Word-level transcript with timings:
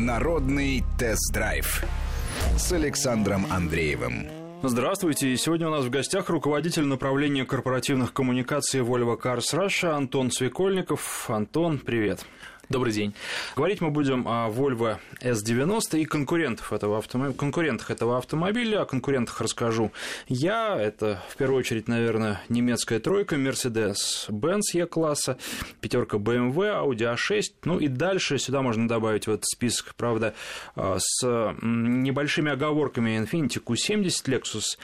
Народный 0.00 0.82
тест-драйв 0.98 1.84
с 2.56 2.72
Александром 2.72 3.46
Андреевым. 3.50 4.28
Здравствуйте. 4.62 5.36
Сегодня 5.36 5.68
у 5.68 5.70
нас 5.70 5.84
в 5.84 5.90
гостях 5.90 6.30
руководитель 6.30 6.84
направления 6.84 7.44
корпоративных 7.44 8.14
коммуникаций 8.14 8.80
Volvo 8.80 9.20
Cars 9.20 9.52
Russia 9.52 9.90
Антон 9.90 10.30
Цвекольников. 10.30 11.28
Антон, 11.28 11.78
привет. 11.78 12.24
Добрый 12.70 12.92
день. 12.92 13.12
Говорить 13.56 13.80
мы 13.80 13.90
будем 13.90 14.28
о 14.28 14.48
Volvo 14.48 14.98
S90 15.20 15.98
и 15.98 16.04
конкурентов 16.04 16.72
этого 16.72 16.98
автомобиля, 16.98 17.36
конкурентах 17.36 17.90
этого 17.90 18.16
автомобиля. 18.16 18.82
О 18.82 18.84
конкурентах 18.84 19.40
расскажу 19.40 19.90
я. 20.28 20.76
Это, 20.80 21.20
в 21.30 21.36
первую 21.36 21.58
очередь, 21.58 21.88
наверное, 21.88 22.40
немецкая 22.48 23.00
тройка 23.00 23.34
Mercedes-Benz 23.34 24.60
E-класса, 24.74 25.36
пятерка 25.80 26.18
BMW, 26.18 26.86
Audi 26.86 27.12
A6. 27.12 27.42
Ну 27.64 27.80
и 27.80 27.88
дальше 27.88 28.38
сюда 28.38 28.62
можно 28.62 28.86
добавить 28.86 29.26
в 29.26 29.30
этот 29.32 29.46
список, 29.46 29.96
правда, 29.96 30.34
а, 30.76 30.98
с 31.00 31.26
небольшими 31.62 32.52
оговорками 32.52 33.20
Infiniti 33.20 33.60
Q70, 33.60 34.26
Lexus 34.26 34.78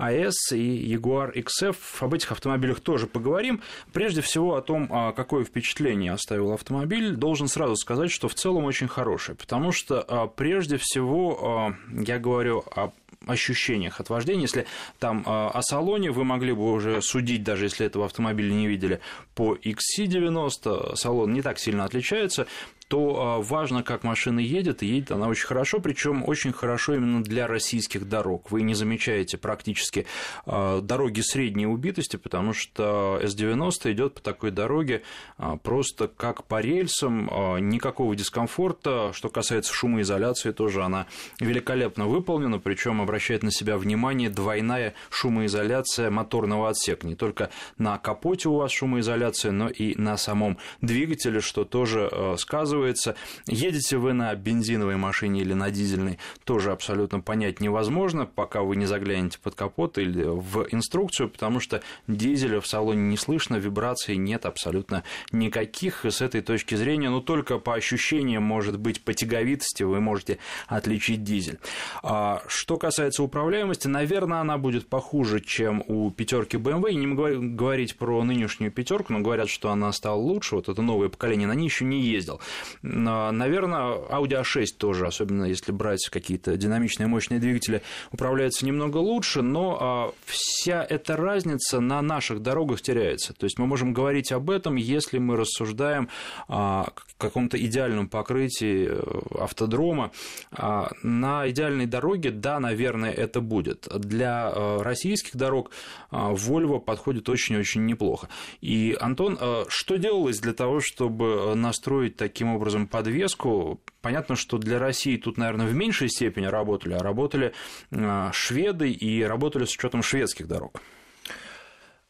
AS 0.00 0.56
и 0.56 0.92
Jaguar 0.92 1.32
XF. 1.34 1.76
Об 2.00 2.14
этих 2.14 2.32
автомобилях 2.32 2.80
тоже 2.80 3.06
поговорим. 3.06 3.62
Прежде 3.92 4.22
всего 4.22 4.56
о 4.56 4.60
том, 4.60 4.88
а, 4.90 5.12
какое 5.12 5.44
впечатление 5.44 6.12
оставил 6.12 6.52
автомобиль 6.52 7.16
должен 7.28 7.46
сразу 7.48 7.76
сказать, 7.76 8.10
что 8.10 8.26
в 8.26 8.34
целом 8.34 8.64
очень 8.64 8.88
хороший, 8.88 9.34
потому 9.34 9.70
что 9.70 10.00
а, 10.00 10.28
прежде 10.28 10.78
всего 10.78 11.38
а, 11.42 11.74
я 12.02 12.18
говорю 12.18 12.64
о 12.74 12.90
ощущениях 13.26 14.00
от 14.00 14.08
вождения. 14.08 14.42
Если 14.42 14.64
там 14.98 15.24
а, 15.26 15.50
о 15.50 15.60
салоне 15.60 16.10
вы 16.10 16.24
могли 16.24 16.54
бы 16.54 16.72
уже 16.72 17.02
судить, 17.02 17.42
даже 17.42 17.66
если 17.66 17.84
этого 17.84 18.06
автомобиля 18.06 18.54
не 18.54 18.66
видели, 18.66 19.00
по 19.34 19.56
XC90 19.56 20.96
салон 20.96 21.34
не 21.34 21.42
так 21.42 21.58
сильно 21.58 21.84
отличается 21.84 22.46
то 22.88 23.20
а, 23.20 23.42
важно, 23.42 23.82
как 23.82 24.02
машина 24.02 24.40
едет, 24.40 24.82
и 24.82 24.86
едет 24.86 25.12
она 25.12 25.28
очень 25.28 25.46
хорошо, 25.46 25.78
причем 25.78 26.26
очень 26.26 26.52
хорошо 26.52 26.94
именно 26.94 27.22
для 27.22 27.46
российских 27.46 28.08
дорог. 28.08 28.50
Вы 28.50 28.62
не 28.62 28.74
замечаете 28.74 29.36
практически 29.36 30.06
а, 30.46 30.80
дороги 30.80 31.20
средней 31.20 31.66
убитости, 31.66 32.16
потому 32.16 32.54
что 32.54 33.20
S90 33.22 33.92
идет 33.92 34.14
по 34.14 34.20
такой 34.22 34.50
дороге 34.50 35.02
а, 35.36 35.56
просто 35.58 36.08
как 36.08 36.44
по 36.44 36.60
рельсам, 36.60 37.28
никакого 37.68 38.16
дискомфорта. 38.16 39.12
Что 39.12 39.28
касается 39.28 39.72
шумоизоляции, 39.72 40.52
тоже 40.52 40.82
она 40.82 41.06
великолепно 41.40 42.06
выполнена, 42.06 42.58
причем 42.58 43.02
обращает 43.02 43.42
на 43.42 43.50
себя 43.50 43.76
внимание 43.76 44.30
двойная 44.30 44.94
шумоизоляция 45.10 46.10
моторного 46.10 46.70
отсека. 46.70 47.06
Не 47.06 47.14
только 47.14 47.50
на 47.76 47.98
капоте 47.98 48.48
у 48.48 48.54
вас 48.54 48.72
шумоизоляция, 48.72 49.52
но 49.52 49.68
и 49.68 49.94
на 50.00 50.16
самом 50.16 50.56
двигателе, 50.80 51.40
что 51.40 51.64
тоже 51.64 52.10
сказывает 52.38 52.77
оказывается, 52.78 53.16
едете 53.46 53.96
вы 53.98 54.12
на 54.12 54.34
бензиновой 54.34 54.96
машине 54.96 55.40
или 55.40 55.52
на 55.52 55.70
дизельной, 55.70 56.18
тоже 56.44 56.72
абсолютно 56.72 57.20
понять 57.20 57.60
невозможно, 57.60 58.26
пока 58.26 58.62
вы 58.62 58.76
не 58.76 58.86
заглянете 58.86 59.38
под 59.38 59.54
капот 59.54 59.98
или 59.98 60.24
в 60.24 60.66
инструкцию, 60.70 61.28
потому 61.28 61.60
что 61.60 61.82
дизеля 62.06 62.60
в 62.60 62.66
салоне 62.66 63.02
не 63.02 63.16
слышно, 63.16 63.56
вибраций 63.56 64.16
нет 64.16 64.46
абсолютно 64.46 65.04
никаких. 65.32 66.04
И 66.04 66.10
с 66.10 66.20
этой 66.20 66.40
точки 66.40 66.74
зрения, 66.74 67.10
ну, 67.10 67.20
только 67.20 67.58
по 67.58 67.74
ощущениям, 67.74 68.42
может 68.42 68.78
быть, 68.78 69.02
по 69.02 69.12
тяговитости 69.12 69.82
вы 69.82 70.00
можете 70.00 70.38
отличить 70.66 71.22
дизель. 71.22 71.58
А 72.02 72.42
что 72.46 72.76
касается 72.76 73.22
управляемости, 73.22 73.88
наверное, 73.88 74.40
она 74.40 74.58
будет 74.58 74.88
похуже, 74.88 75.40
чем 75.40 75.82
у 75.86 76.10
пятерки 76.10 76.56
BMW. 76.56 76.92
И 76.92 76.96
не 76.96 77.06
могу 77.06 77.24
говорить 77.56 77.96
про 77.96 78.22
нынешнюю 78.22 78.70
пятерку, 78.72 79.12
но 79.12 79.20
говорят, 79.20 79.48
что 79.48 79.70
она 79.70 79.92
стала 79.92 80.18
лучше. 80.18 80.56
Вот 80.56 80.68
это 80.68 80.82
новое 80.82 81.08
поколение, 81.08 81.46
на 81.46 81.54
ней 81.54 81.66
еще 81.66 81.84
не 81.84 82.00
ездил. 82.00 82.40
Наверное, 82.82 83.98
Audi 84.10 84.40
A6 84.40 84.66
тоже, 84.76 85.06
особенно 85.06 85.44
если 85.44 85.72
брать 85.72 86.08
какие-то 86.08 86.56
динамичные 86.56 87.06
мощные 87.06 87.40
двигатели, 87.40 87.82
управляется 88.12 88.66
немного 88.66 88.98
лучше, 88.98 89.42
но 89.42 89.78
а, 89.80 90.14
вся 90.26 90.86
эта 90.88 91.16
разница 91.16 91.80
на 91.80 92.02
наших 92.02 92.42
дорогах 92.42 92.80
теряется. 92.80 93.34
То 93.34 93.44
есть 93.44 93.58
мы 93.58 93.66
можем 93.66 93.92
говорить 93.92 94.32
об 94.32 94.50
этом, 94.50 94.76
если 94.76 95.18
мы 95.18 95.36
рассуждаем 95.36 96.08
о 96.48 96.88
каком-то 97.18 97.62
идеальном 97.62 98.08
покрытии 98.08 98.88
э, 98.88 99.42
автодрома. 99.42 100.12
А, 100.52 100.90
на 101.02 101.50
идеальной 101.50 101.86
дороге, 101.86 102.30
да, 102.30 102.60
наверное, 102.60 103.10
это 103.10 103.40
будет. 103.40 103.88
Для 103.92 104.52
э, 104.54 104.82
российских 104.82 105.36
дорог 105.36 105.70
а, 106.10 106.32
Volvo 106.32 106.80
подходит 106.80 107.28
очень-очень 107.28 107.84
неплохо. 107.84 108.28
И, 108.60 108.96
Антон, 108.98 109.36
э, 109.40 109.64
что 109.68 109.96
делалось 109.96 110.38
для 110.38 110.54
того, 110.54 110.80
чтобы 110.80 111.54
настроить 111.54 112.16
таким 112.16 112.54
образом 112.54 112.57
подвеску. 112.86 113.80
Понятно, 114.00 114.36
что 114.36 114.58
для 114.58 114.78
России 114.78 115.16
тут, 115.16 115.36
наверное, 115.36 115.66
в 115.66 115.74
меньшей 115.74 116.08
степени 116.08 116.46
работали, 116.46 116.94
а 116.94 117.02
работали 117.02 117.52
а, 117.90 118.30
шведы 118.32 118.90
и 118.90 119.22
работали 119.22 119.64
с 119.64 119.74
учетом 119.74 120.02
шведских 120.02 120.46
дорог. 120.46 120.80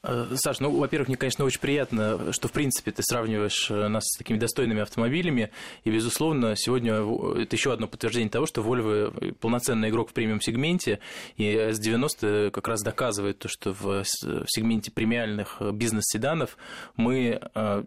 Э, 0.02 0.26
Саш, 0.34 0.60
ну, 0.60 0.70
во-первых, 0.70 1.08
мне, 1.08 1.16
конечно, 1.16 1.44
очень 1.44 1.60
приятно, 1.60 2.32
что, 2.32 2.48
в 2.48 2.52
принципе, 2.52 2.92
ты 2.92 3.02
сравниваешь 3.02 3.70
э, 3.70 3.88
нас 3.88 4.04
с 4.06 4.16
такими 4.16 4.38
достойными 4.38 4.80
автомобилями, 4.80 5.50
и, 5.84 5.90
безусловно, 5.90 6.54
сегодня 6.56 6.94
это 7.40 7.56
еще 7.56 7.72
одно 7.72 7.88
подтверждение 7.88 8.30
того, 8.30 8.46
что 8.46 8.62
Volvo 8.62 9.34
полноценный 9.34 9.90
игрок 9.90 10.10
в 10.10 10.12
премиум-сегменте, 10.12 11.00
и 11.36 11.44
S90 11.44 12.50
как 12.52 12.68
раз 12.68 12.82
доказывает 12.82 13.38
то, 13.40 13.48
что 13.48 13.72
в 13.72 14.04
сегменте 14.04 14.90
премиальных 14.92 15.60
бизнес-седанов 15.60 16.56
мы 16.96 17.40
э, 17.54 17.84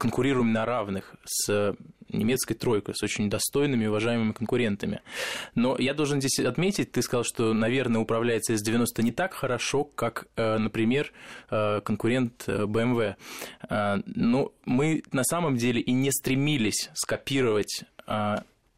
конкурируем 0.00 0.52
на 0.52 0.64
равных 0.64 1.14
с 1.26 1.76
немецкой 2.08 2.54
тройкой, 2.54 2.94
с 2.94 3.02
очень 3.02 3.28
достойными 3.28 3.86
уважаемыми 3.86 4.32
конкурентами. 4.32 5.02
Но 5.54 5.76
я 5.78 5.92
должен 5.92 6.20
здесь 6.20 6.40
отметить, 6.40 6.90
ты 6.90 7.02
сказал, 7.02 7.22
что, 7.22 7.52
наверное, 7.52 8.00
управляется 8.00 8.54
S90 8.54 9.02
не 9.02 9.12
так 9.12 9.34
хорошо, 9.34 9.84
как, 9.84 10.26
э, 10.36 10.56
например, 10.56 11.12
э, 11.50 11.82
конкурент 11.82 12.44
э, 12.46 12.64
BMW. 12.64 13.16
Но 14.06 14.52
мы 14.64 15.02
на 15.12 15.22
самом 15.22 15.56
деле 15.56 15.82
и 15.82 15.92
не 15.92 16.10
стремились 16.10 16.90
скопировать 16.94 17.84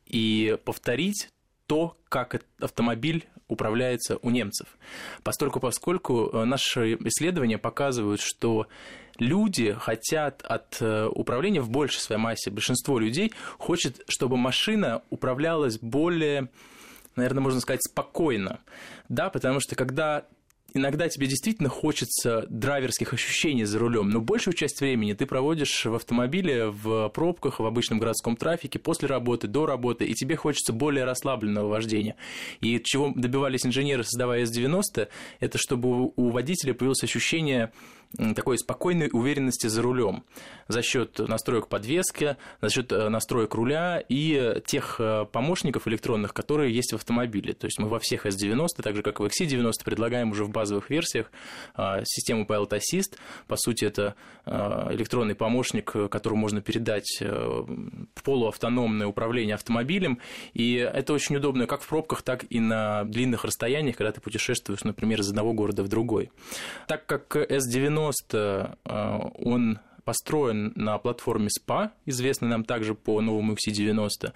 и 0.06 0.58
повторить 0.64 1.28
то, 1.66 1.96
как 2.08 2.42
автомобиль 2.60 3.26
управляется 3.46 4.18
у 4.22 4.30
немцев. 4.30 4.76
Постольку, 5.22 5.60
поскольку 5.60 6.44
наши 6.44 6.94
исследования 6.94 7.58
показывают, 7.58 8.20
что 8.20 8.66
люди 9.18 9.72
хотят 9.72 10.42
от 10.42 10.78
э, 10.80 11.06
управления 11.06 11.60
в 11.60 11.70
большей 11.70 12.00
своей 12.00 12.20
массе, 12.20 12.50
большинство 12.50 12.98
людей 12.98 13.32
хочет, 13.58 14.02
чтобы 14.08 14.36
машина 14.36 15.02
управлялась 15.10 15.78
более 15.78 16.48
наверное, 17.16 17.42
можно 17.42 17.60
сказать, 17.60 17.82
спокойно. 17.82 18.60
Да, 19.10 19.28
потому 19.28 19.60
что 19.60 19.76
когда 19.76 20.24
иногда 20.74 21.08
тебе 21.08 21.26
действительно 21.26 21.68
хочется 21.68 22.46
драйверских 22.48 23.12
ощущений 23.12 23.64
за 23.64 23.78
рулем, 23.78 24.10
но 24.10 24.20
большую 24.20 24.54
часть 24.54 24.80
времени 24.80 25.12
ты 25.12 25.26
проводишь 25.26 25.84
в 25.84 25.94
автомобиле, 25.94 26.68
в 26.68 27.08
пробках, 27.10 27.60
в 27.60 27.66
обычном 27.66 27.98
городском 27.98 28.36
трафике, 28.36 28.78
после 28.78 29.08
работы, 29.08 29.48
до 29.48 29.66
работы, 29.66 30.04
и 30.04 30.14
тебе 30.14 30.36
хочется 30.36 30.72
более 30.72 31.04
расслабленного 31.04 31.68
вождения. 31.68 32.16
И 32.60 32.80
чего 32.82 33.12
добивались 33.14 33.66
инженеры, 33.66 34.04
создавая 34.04 34.44
S90, 34.44 35.08
это 35.40 35.58
чтобы 35.58 36.12
у 36.16 36.30
водителя 36.30 36.74
появилось 36.74 37.02
ощущение 37.02 37.72
такой 38.34 38.58
спокойной 38.58 39.08
уверенности 39.12 39.68
за 39.68 39.82
рулем 39.82 40.24
за 40.68 40.82
счет 40.82 41.18
настроек 41.18 41.68
подвески, 41.68 42.36
за 42.60 42.70
счет 42.70 42.92
э, 42.92 43.08
настроек 43.08 43.54
руля 43.54 44.02
и 44.08 44.60
тех 44.66 44.96
э, 44.98 45.26
помощников 45.30 45.88
электронных, 45.88 46.34
которые 46.34 46.74
есть 46.74 46.92
в 46.92 46.96
автомобиле. 46.96 47.52
То 47.52 47.66
есть 47.66 47.78
мы 47.78 47.88
во 47.88 47.98
всех 47.98 48.26
S90, 48.26 48.82
так 48.82 48.96
же 48.96 49.02
как 49.02 49.20
и 49.20 49.22
в 49.22 49.26
XC90, 49.26 49.72
предлагаем 49.84 50.30
уже 50.30 50.44
в 50.44 50.50
базовых 50.62 50.90
версиях 50.90 51.30
э, 51.76 52.02
систему 52.04 52.44
Pilot 52.44 52.80
Assist. 52.80 53.16
По 53.46 53.56
сути, 53.56 53.84
это 53.84 54.14
электронный 54.44 55.36
помощник, 55.36 55.92
которому 56.10 56.40
можно 56.40 56.60
передать 56.60 57.22
полуавтономное 58.24 59.06
управление 59.06 59.54
автомобилем. 59.54 60.18
И 60.52 60.74
это 60.74 61.12
очень 61.12 61.36
удобно 61.36 61.68
как 61.68 61.82
в 61.82 61.88
пробках, 61.88 62.22
так 62.22 62.44
и 62.50 62.58
на 62.58 63.04
длинных 63.04 63.44
расстояниях, 63.44 63.96
когда 63.96 64.10
ты 64.10 64.20
путешествуешь, 64.20 64.82
например, 64.82 65.20
из 65.20 65.28
одного 65.28 65.52
города 65.52 65.84
в 65.84 65.88
другой. 65.88 66.32
Так 66.88 67.06
как 67.06 67.36
S90 67.36 67.92
90 67.92 68.78
э, 68.84 69.18
он 69.44 69.78
построен 70.04 70.72
на 70.76 70.98
платформе 70.98 71.48
SPA, 71.48 71.90
известной 72.06 72.48
нам 72.48 72.64
также 72.64 72.94
по 72.94 73.20
новому 73.20 73.54
XC90, 73.54 74.32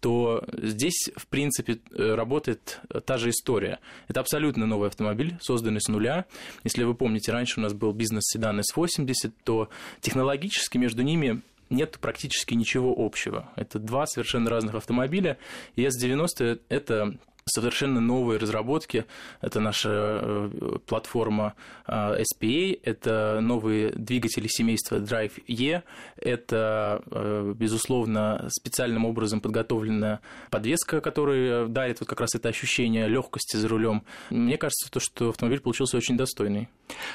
то 0.00 0.44
здесь, 0.52 1.10
в 1.16 1.26
принципе, 1.26 1.80
э, 1.92 2.14
работает 2.14 2.80
та 3.04 3.18
же 3.18 3.30
история. 3.30 3.80
Это 4.08 4.20
абсолютно 4.20 4.66
новый 4.66 4.88
автомобиль, 4.88 5.36
созданный 5.40 5.80
с 5.80 5.88
нуля. 5.88 6.26
Если 6.64 6.84
вы 6.84 6.94
помните, 6.94 7.32
раньше 7.32 7.60
у 7.60 7.62
нас 7.62 7.72
был 7.72 7.92
бизнес-седан 7.92 8.60
S80, 8.60 9.32
то 9.44 9.68
технологически 10.00 10.78
между 10.78 11.02
ними 11.02 11.42
нет 11.70 11.98
практически 12.00 12.54
ничего 12.54 12.94
общего. 12.96 13.50
Это 13.56 13.78
два 13.78 14.06
совершенно 14.06 14.50
разных 14.50 14.74
автомобиля, 14.74 15.38
и 15.76 15.84
S90– 15.84 16.60
это 16.68 17.18
совершенно 17.48 18.00
новые 18.00 18.38
разработки. 18.38 19.04
Это 19.40 19.60
наша 19.60 19.90
э, 19.90 20.78
платформа 20.86 21.54
э, 21.86 22.22
SPA, 22.22 22.80
это 22.82 23.40
новые 23.40 23.90
двигатели 23.90 24.46
семейства 24.48 24.96
Drive 24.96 25.42
E, 25.46 25.82
это, 26.16 27.02
э, 27.10 27.52
безусловно, 27.56 28.48
специальным 28.50 29.04
образом 29.04 29.40
подготовленная 29.40 30.20
подвеска, 30.50 31.00
которая 31.00 31.66
дарит 31.66 32.00
вот 32.00 32.08
как 32.08 32.20
раз 32.20 32.34
это 32.34 32.48
ощущение 32.48 33.08
легкости 33.08 33.56
за 33.56 33.68
рулем. 33.68 34.02
Мне 34.30 34.56
кажется, 34.58 34.90
то, 34.90 35.00
что 35.00 35.30
автомобиль 35.30 35.60
получился 35.60 35.96
очень 35.96 36.16
достойный. 36.16 36.68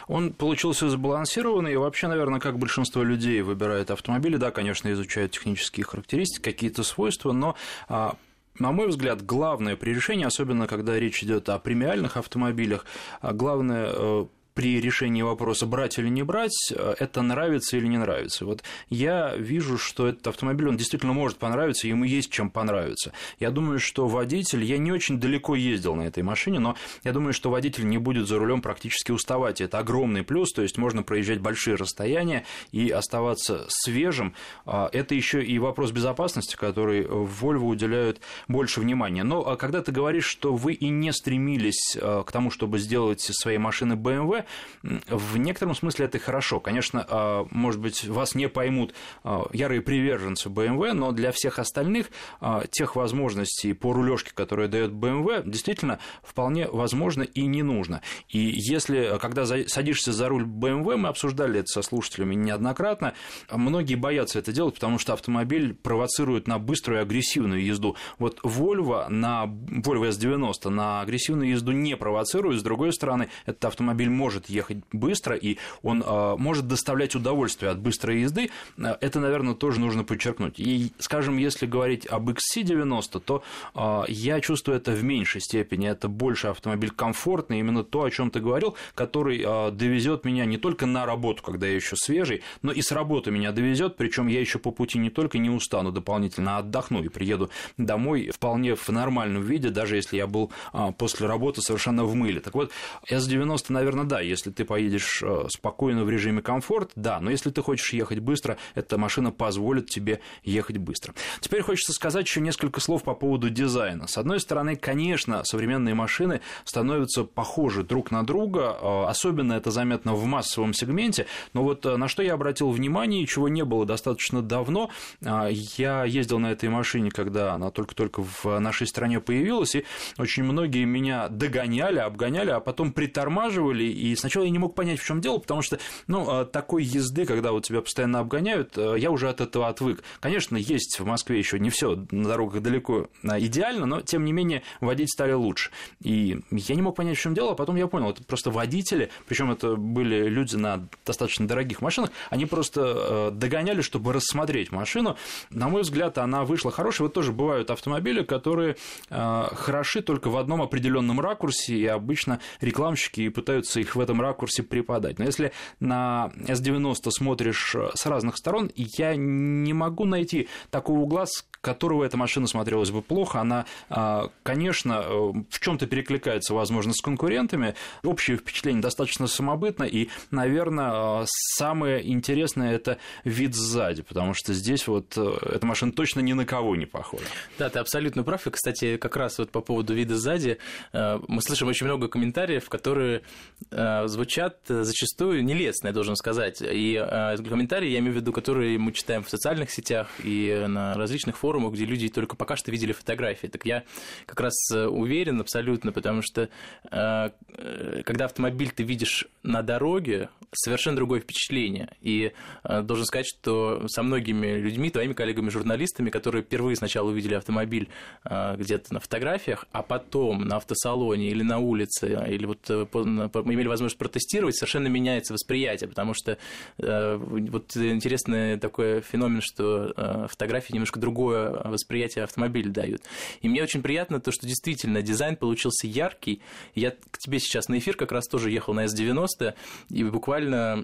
Он 0.07 0.33
получился 0.33 0.89
сбалансированный, 0.89 1.73
и 1.73 1.77
вообще, 1.77 2.07
наверное, 2.07 2.39
как 2.39 2.57
большинство 2.57 3.03
людей 3.03 3.41
выбирает 3.41 3.91
автомобили, 3.91 4.37
да, 4.37 4.51
конечно, 4.51 4.91
изучают 4.91 5.31
технические 5.31 5.85
характеристики, 5.85 6.43
какие-то 6.43 6.83
свойства, 6.83 7.31
но 7.31 7.55
а, 7.87 8.15
на 8.59 8.71
мой 8.71 8.87
взгляд, 8.87 9.25
главное 9.25 9.75
при 9.75 9.93
решении, 9.93 10.25
особенно 10.25 10.67
когда 10.67 10.99
речь 10.99 11.23
идет 11.23 11.49
о 11.49 11.59
премиальных 11.59 12.17
автомобилях, 12.17 12.85
а 13.21 13.33
главное 13.33 13.87
э, 13.91 14.25
при 14.53 14.79
решении 14.79 15.21
вопроса 15.21 15.65
брать 15.65 15.97
или 15.97 16.09
не 16.09 16.23
брать, 16.23 16.71
э, 16.71 16.95
это 16.99 17.21
нравится 17.21 17.77
или 17.77 17.87
не 17.87 17.97
нравится. 17.97 18.45
Вот 18.45 18.63
я 18.89 19.35
вижу, 19.35 19.77
что 19.77 20.07
этот 20.07 20.27
автомобиль, 20.27 20.69
он 20.69 20.77
действительно 20.77 21.13
может 21.13 21.37
понравиться, 21.37 21.87
ему 21.87 22.03
есть 22.03 22.31
чем 22.31 22.49
понравиться. 22.49 23.13
Я 23.39 23.51
думаю, 23.51 23.79
что 23.79 24.07
водитель, 24.07 24.63
я 24.63 24.77
не 24.77 24.91
очень 24.91 25.19
далеко 25.19 25.55
ездил 25.55 25.95
на 25.95 26.03
этой 26.03 26.23
машине, 26.23 26.59
но 26.59 26.75
я 27.03 27.11
думаю, 27.11 27.33
что 27.33 27.49
водитель 27.49 27.87
не 27.87 27.97
будет 27.97 28.27
за 28.27 28.37
рулем 28.37 28.61
практически 28.61 29.11
уставать. 29.11 29.61
Это 29.61 29.79
огромный 29.79 30.23
плюс, 30.23 30.51
то 30.51 30.61
есть 30.61 30.77
можно 30.77 31.03
проезжать 31.03 31.39
большие 31.39 31.75
расстояния 31.75 32.45
и 32.71 32.89
оставаться 32.89 33.65
свежим. 33.69 34.33
А, 34.65 34.89
это 34.91 35.15
еще 35.15 35.43
и 35.43 35.59
вопрос 35.59 35.91
безопасности, 35.91 36.55
который 36.55 37.05
в 37.07 37.43
Volvo 37.43 37.65
уделяют 37.65 38.21
больше 38.47 38.81
внимания. 38.81 39.23
Но 39.23 39.47
а, 39.47 39.57
когда 39.57 39.81
ты 39.81 39.91
говоришь, 39.91 40.25
что 40.25 40.55
вы 40.55 40.73
и 40.73 40.89
не 40.89 41.11
стремились 41.11 41.97
э, 41.99 42.23
к 42.25 42.31
тому, 42.31 42.51
чтобы 42.51 42.79
сделать 42.79 43.21
своей 43.21 43.57
машины 43.57 43.93
BMW, 43.93 44.42
в 44.81 45.37
некотором 45.37 45.75
смысле 45.75 46.05
это 46.05 46.19
хорошо. 46.19 46.59
Конечно, 46.59 47.05
а, 47.09 47.47
может 47.51 47.79
быть, 47.79 48.05
вас 48.05 48.35
не 48.35 48.49
поймут 48.49 48.93
а, 49.23 49.47
ярые 49.53 49.81
приверженцы 49.81 50.49
BMW, 50.49 50.93
но 50.93 51.11
для 51.11 51.31
всех 51.31 51.59
остальных 51.59 52.07
а, 52.39 52.65
тех 52.69 52.95
возможностей 52.95 53.73
по 53.73 53.93
рулежке, 53.93 54.31
которые 54.33 54.67
дает 54.67 54.91
BMW, 54.91 55.43
действительно 55.45 55.99
вполне 56.23 56.67
возможно 56.67 57.23
и 57.23 57.45
не 57.45 57.63
нужно. 57.63 58.01
И 58.29 58.39
если, 58.39 59.17
когда 59.19 59.45
садишься 59.45 60.13
за 60.13 60.29
руль 60.29 60.43
BMW, 60.43 60.97
мы 60.97 61.09
обсуждали 61.09 61.59
это 61.59 61.67
со 61.67 61.81
слушателями 61.81 62.35
неоднократно, 62.35 63.13
многие 63.51 63.95
боятся 63.95 64.39
это 64.39 64.51
делать, 64.51 64.75
потому 64.75 64.97
что 64.97 65.13
автомобиль 65.13 65.73
провоцирует 65.73 66.47
на 66.47 66.59
быструю 66.59 66.99
и 66.99 67.01
агрессивную 67.01 67.63
езду. 67.63 67.95
Вот 68.17 68.39
Volvo 68.43 69.07
на 69.09 69.45
Volvo 69.45 70.09
S90 70.09 70.69
на 70.69 71.01
агрессивную 71.01 71.49
езду 71.49 71.71
не 71.71 71.95
провоцирует, 71.95 72.59
с 72.59 72.63
другой 72.63 72.93
стороны, 72.93 73.29
этот 73.45 73.65
автомобиль 73.65 74.09
может 74.09 74.32
может 74.33 74.49
ехать 74.49 74.77
быстро, 74.91 75.35
и 75.35 75.57
он 75.83 76.03
а, 76.05 76.35
может 76.37 76.67
доставлять 76.67 77.15
удовольствие 77.15 77.71
от 77.71 77.79
быстрой 77.79 78.21
езды, 78.21 78.49
а, 78.81 78.97
это, 78.99 79.19
наверное, 79.19 79.53
тоже 79.53 79.79
нужно 79.79 80.03
подчеркнуть. 80.03 80.59
И, 80.59 80.91
скажем, 80.97 81.37
если 81.37 81.67
говорить 81.67 82.07
об 82.07 82.29
XC90, 82.29 83.19
то 83.19 83.43
а, 83.75 84.05
я 84.07 84.39
чувствую 84.41 84.77
это 84.77 84.91
в 84.91 85.03
меньшей 85.03 85.41
степени. 85.41 85.87
Это 85.87 86.07
больше 86.07 86.47
автомобиль 86.47 86.89
комфортный, 86.89 87.59
именно 87.59 87.83
то, 87.83 88.03
о 88.03 88.09
чем 88.09 88.31
ты 88.31 88.39
говорил, 88.39 88.75
который 88.95 89.43
довезет 89.71 90.25
меня 90.25 90.45
не 90.45 90.57
только 90.57 90.85
на 90.85 91.05
работу, 91.05 91.43
когда 91.43 91.67
я 91.67 91.75
еще 91.75 91.95
свежий, 91.95 92.41
но 92.61 92.71
и 92.71 92.81
с 92.81 92.91
работы 92.91 93.29
меня 93.29 93.51
довезет, 93.51 93.97
причем 93.97 94.27
я 94.27 94.39
еще 94.39 94.57
по 94.57 94.71
пути 94.71 94.97
не 94.97 95.09
только 95.09 95.37
не 95.37 95.49
устану 95.49 95.91
дополнительно, 95.91 96.57
а 96.57 96.59
отдохну 96.59 97.03
и 97.03 97.09
приеду 97.09 97.49
домой 97.77 98.31
вполне 98.33 98.75
в 98.75 98.89
нормальном 98.89 99.43
виде, 99.43 99.69
даже 99.69 99.95
если 99.95 100.17
я 100.17 100.27
был 100.27 100.51
после 100.97 101.27
работы 101.27 101.61
совершенно 101.61 102.03
в 102.05 102.15
мыле. 102.15 102.39
Так 102.39 102.55
вот, 102.55 102.71
S90, 103.09 103.65
наверное, 103.69 104.05
да, 104.05 104.22
если 104.23 104.51
ты 104.51 104.65
поедешь 104.65 105.21
э, 105.23 105.45
спокойно 105.49 106.03
в 106.03 106.09
режиме 106.09 106.41
комфорт, 106.41 106.91
да, 106.95 107.19
но 107.19 107.31
если 107.31 107.49
ты 107.49 107.61
хочешь 107.61 107.93
ехать 107.93 108.19
быстро, 108.19 108.57
эта 108.75 108.97
машина 108.97 109.31
позволит 109.31 109.89
тебе 109.89 110.21
ехать 110.43 110.77
быстро. 110.77 111.13
Теперь 111.39 111.61
хочется 111.61 111.93
сказать 111.93 112.25
еще 112.25 112.41
несколько 112.41 112.79
слов 112.79 113.03
по 113.03 113.13
поводу 113.13 113.49
дизайна. 113.49 114.07
С 114.07 114.17
одной 114.17 114.39
стороны, 114.39 114.75
конечно, 114.75 115.43
современные 115.43 115.95
машины 115.95 116.41
становятся 116.63 117.23
похожи 117.23 117.83
друг 117.83 118.11
на 118.11 118.25
друга, 118.25 118.77
э, 118.81 119.05
особенно 119.07 119.53
это 119.53 119.71
заметно 119.71 120.13
в 120.13 120.25
массовом 120.25 120.73
сегменте, 120.73 121.27
но 121.53 121.63
вот 121.63 121.85
э, 121.85 121.97
на 121.97 122.07
что 122.07 122.23
я 122.23 122.33
обратил 122.33 122.71
внимание, 122.71 123.25
чего 123.27 123.49
не 123.49 123.63
было 123.63 123.85
достаточно 123.85 124.41
давно, 124.41 124.89
я 125.21 126.05
ездил 126.05 126.39
на 126.39 126.51
этой 126.51 126.69
машине, 126.69 127.11
когда 127.11 127.53
она 127.53 127.71
только-только 127.71 128.23
в 128.23 128.59
нашей 128.59 128.87
стране 128.87 129.19
появилась, 129.19 129.75
и 129.75 129.85
очень 130.17 130.43
многие 130.43 130.85
меня 130.85 131.27
догоняли, 131.29 131.99
обгоняли, 131.99 132.51
а 132.51 132.59
потом 132.59 132.91
притормаживали 132.91 133.83
и 133.83 134.12
сначала 134.15 134.43
я 134.43 134.49
не 134.49 134.59
мог 134.59 134.75
понять, 134.75 134.99
в 134.99 135.05
чем 135.05 135.21
дело, 135.21 135.37
потому 135.37 135.61
что, 135.61 135.79
ну, 136.07 136.41
э, 136.41 136.45
такой 136.45 136.83
езды, 136.83 137.25
когда 137.25 137.51
вот 137.51 137.65
тебя 137.65 137.81
постоянно 137.81 138.19
обгоняют, 138.19 138.77
э, 138.77 138.95
я 138.97 139.11
уже 139.11 139.29
от 139.29 139.41
этого 139.41 139.67
отвык. 139.67 140.03
Конечно, 140.19 140.57
есть 140.57 140.99
в 140.99 141.05
Москве 141.05 141.37
еще 141.37 141.59
не 141.59 141.69
все 141.69 142.05
на 142.11 142.29
дорогах 142.29 142.61
далеко 142.61 143.07
э, 143.23 143.39
идеально, 143.39 143.85
но 143.85 144.01
тем 144.01 144.25
не 144.25 144.33
менее 144.33 144.63
водить 144.81 145.11
стали 145.11 145.33
лучше. 145.33 145.71
И 146.01 146.39
я 146.51 146.75
не 146.75 146.81
мог 146.81 146.95
понять, 146.95 147.17
в 147.17 147.21
чем 147.21 147.33
дело, 147.33 147.51
а 147.51 147.55
потом 147.55 147.75
я 147.75 147.87
понял, 147.87 148.11
это 148.11 148.23
просто 148.23 148.51
водители, 148.51 149.09
причем 149.27 149.51
это 149.51 149.75
были 149.75 150.27
люди 150.27 150.55
на 150.55 150.87
достаточно 151.05 151.47
дорогих 151.47 151.81
машинах, 151.81 152.11
они 152.29 152.45
просто 152.45 153.31
догоняли, 153.31 153.81
чтобы 153.81 154.13
рассмотреть 154.13 154.71
машину. 154.71 155.17
На 155.49 155.67
мой 155.69 155.81
взгляд, 155.81 156.17
она 156.17 156.43
вышла 156.43 156.71
хорошей. 156.71 157.03
Вот 157.03 157.13
тоже 157.13 157.31
бывают 157.31 157.71
автомобили, 157.71 158.23
которые 158.23 158.75
хороши 159.09 160.01
только 160.01 160.29
в 160.29 160.37
одном 160.37 160.61
определенном 160.61 161.19
ракурсе, 161.19 161.75
и 161.75 161.85
обычно 161.85 162.39
рекламщики 162.61 163.29
пытаются 163.29 163.79
их 163.79 163.95
в 163.95 164.01
этом 164.03 164.21
ракурсе 164.21 164.63
преподать. 164.63 165.19
Но 165.19 165.25
если 165.25 165.51
на 165.79 166.31
S90 166.35 167.09
смотришь 167.11 167.75
э, 167.75 167.89
с 167.95 168.05
разных 168.05 168.37
сторон, 168.37 168.71
я 168.75 169.15
не 169.15 169.73
могу 169.73 170.05
найти 170.05 170.47
такого 170.69 170.99
угла, 170.99 171.25
с 171.25 171.45
которого 171.61 172.03
эта 172.03 172.17
машина 172.17 172.47
смотрелась 172.47 172.91
бы 172.91 173.01
плохо. 173.01 173.39
Она, 173.39 173.65
а, 173.89 174.29
конечно, 174.43 175.03
э, 175.05 175.33
в 175.49 175.59
чем-то 175.59 175.87
перекликается, 175.87 176.53
возможно, 176.53 176.93
с 176.93 177.01
конкурентами. 177.01 177.75
Общее 178.03 178.37
впечатление 178.37 178.81
достаточно 178.81 179.27
самобытно, 179.27 179.83
и, 179.83 180.09
наверное, 180.31 181.23
э, 181.23 181.25
самое 181.57 182.07
интересное– 182.11 182.73
это 182.75 182.97
вид 183.23 183.55
сзади, 183.55 184.01
потому 184.01 184.33
что 184.33 184.53
здесь 184.53 184.87
вот 184.87 185.17
эта 185.17 185.65
машина 185.65 185.91
точно 185.91 186.19
ни 186.19 186.33
на 186.33 186.45
кого 186.45 186.75
не 186.75 186.85
похожа. 186.85 187.23
Да, 187.57 187.69
ты 187.69 187.79
абсолютно 187.79 188.23
прав. 188.23 188.45
И, 188.47 188.49
кстати, 188.49 188.97
как 188.97 189.15
раз 189.15 189.39
вот 189.39 189.51
по 189.51 189.61
поводу 189.61 189.93
вида 189.93 190.17
сзади 190.17 190.57
мы 190.91 191.41
слышим 191.41 191.67
очень 191.67 191.85
много 191.85 192.07
комментариев, 192.07 192.67
которые 192.69 193.23
Э, 193.71 193.82
звучат 194.05 194.57
зачастую 194.67 195.43
нелестно, 195.43 195.87
я 195.87 195.93
должен 195.93 196.15
сказать. 196.15 196.61
И 196.61 196.95
э, 196.95 197.37
комментарии, 197.37 197.89
я 197.89 197.99
имею 197.99 198.13
в 198.13 198.15
виду, 198.17 198.31
которые 198.31 198.77
мы 198.77 198.91
читаем 198.91 199.23
в 199.23 199.29
социальных 199.29 199.71
сетях 199.71 200.07
и 200.23 200.65
на 200.67 200.93
различных 200.95 201.37
форумах, 201.37 201.73
где 201.73 201.85
люди 201.85 202.09
только 202.09 202.35
пока 202.35 202.55
что 202.55 202.71
видели 202.71 202.91
фотографии. 202.91 203.47
Так 203.47 203.65
я 203.65 203.83
как 204.25 204.39
раз 204.39 204.53
э, 204.73 204.85
уверен 204.85 205.41
абсолютно, 205.41 205.91
потому 205.91 206.21
что 206.21 206.49
когда 206.89 208.25
автомобиль 208.25 208.71
ты 208.71 208.83
видишь 208.83 209.27
на 209.43 209.61
дороге, 209.61 210.29
совершенно 210.53 210.95
другое 210.95 211.19
впечатление. 211.19 211.89
И 212.01 212.31
должен 212.63 213.05
сказать, 213.05 213.27
что 213.27 213.87
со 213.87 214.03
многими 214.03 214.57
людьми, 214.57 214.89
твоими 214.89 215.13
коллегами-журналистами, 215.13 216.09
которые 216.09 216.43
впервые 216.43 216.75
сначала 216.75 217.09
увидели 217.09 217.35
автомобиль 217.35 217.89
где-то 218.23 218.93
на 218.93 218.99
фотографиях, 218.99 219.65
а 219.71 219.81
потом 219.83 220.41
на 220.41 220.57
автосалоне 220.57 221.29
или 221.29 221.43
на 221.43 221.59
улице, 221.59 222.25
или 222.29 222.45
вот 222.45 222.69
имели 222.69 223.67
возможность 223.73 223.97
протестировать, 223.97 224.55
совершенно 224.55 224.87
меняется 224.87 225.33
восприятие, 225.33 225.89
потому 225.89 226.13
что 226.13 226.37
э, 226.77 227.15
вот 227.17 227.75
интересный 227.75 228.57
такой 228.57 229.01
феномен, 229.01 229.41
что 229.41 229.93
э, 229.95 230.27
фотографии 230.29 230.73
немножко 230.73 230.99
другое 230.99 231.49
восприятие 231.63 232.23
автомобиля 232.23 232.69
дают. 232.69 233.01
И 233.41 233.49
мне 233.49 233.63
очень 233.63 233.81
приятно 233.81 234.19
то, 234.19 234.31
что 234.31 234.47
действительно 234.47 235.01
дизайн 235.01 235.35
получился 235.35 235.87
яркий. 235.87 236.41
Я 236.75 236.91
к 236.91 237.17
тебе 237.17 237.39
сейчас 237.39 237.67
на 237.67 237.77
эфир 237.77 237.95
как 237.95 238.11
раз 238.11 238.27
тоже 238.27 238.51
ехал 238.51 238.73
на 238.73 238.85
S90, 238.85 239.53
и 239.89 240.03
буквально 240.03 240.83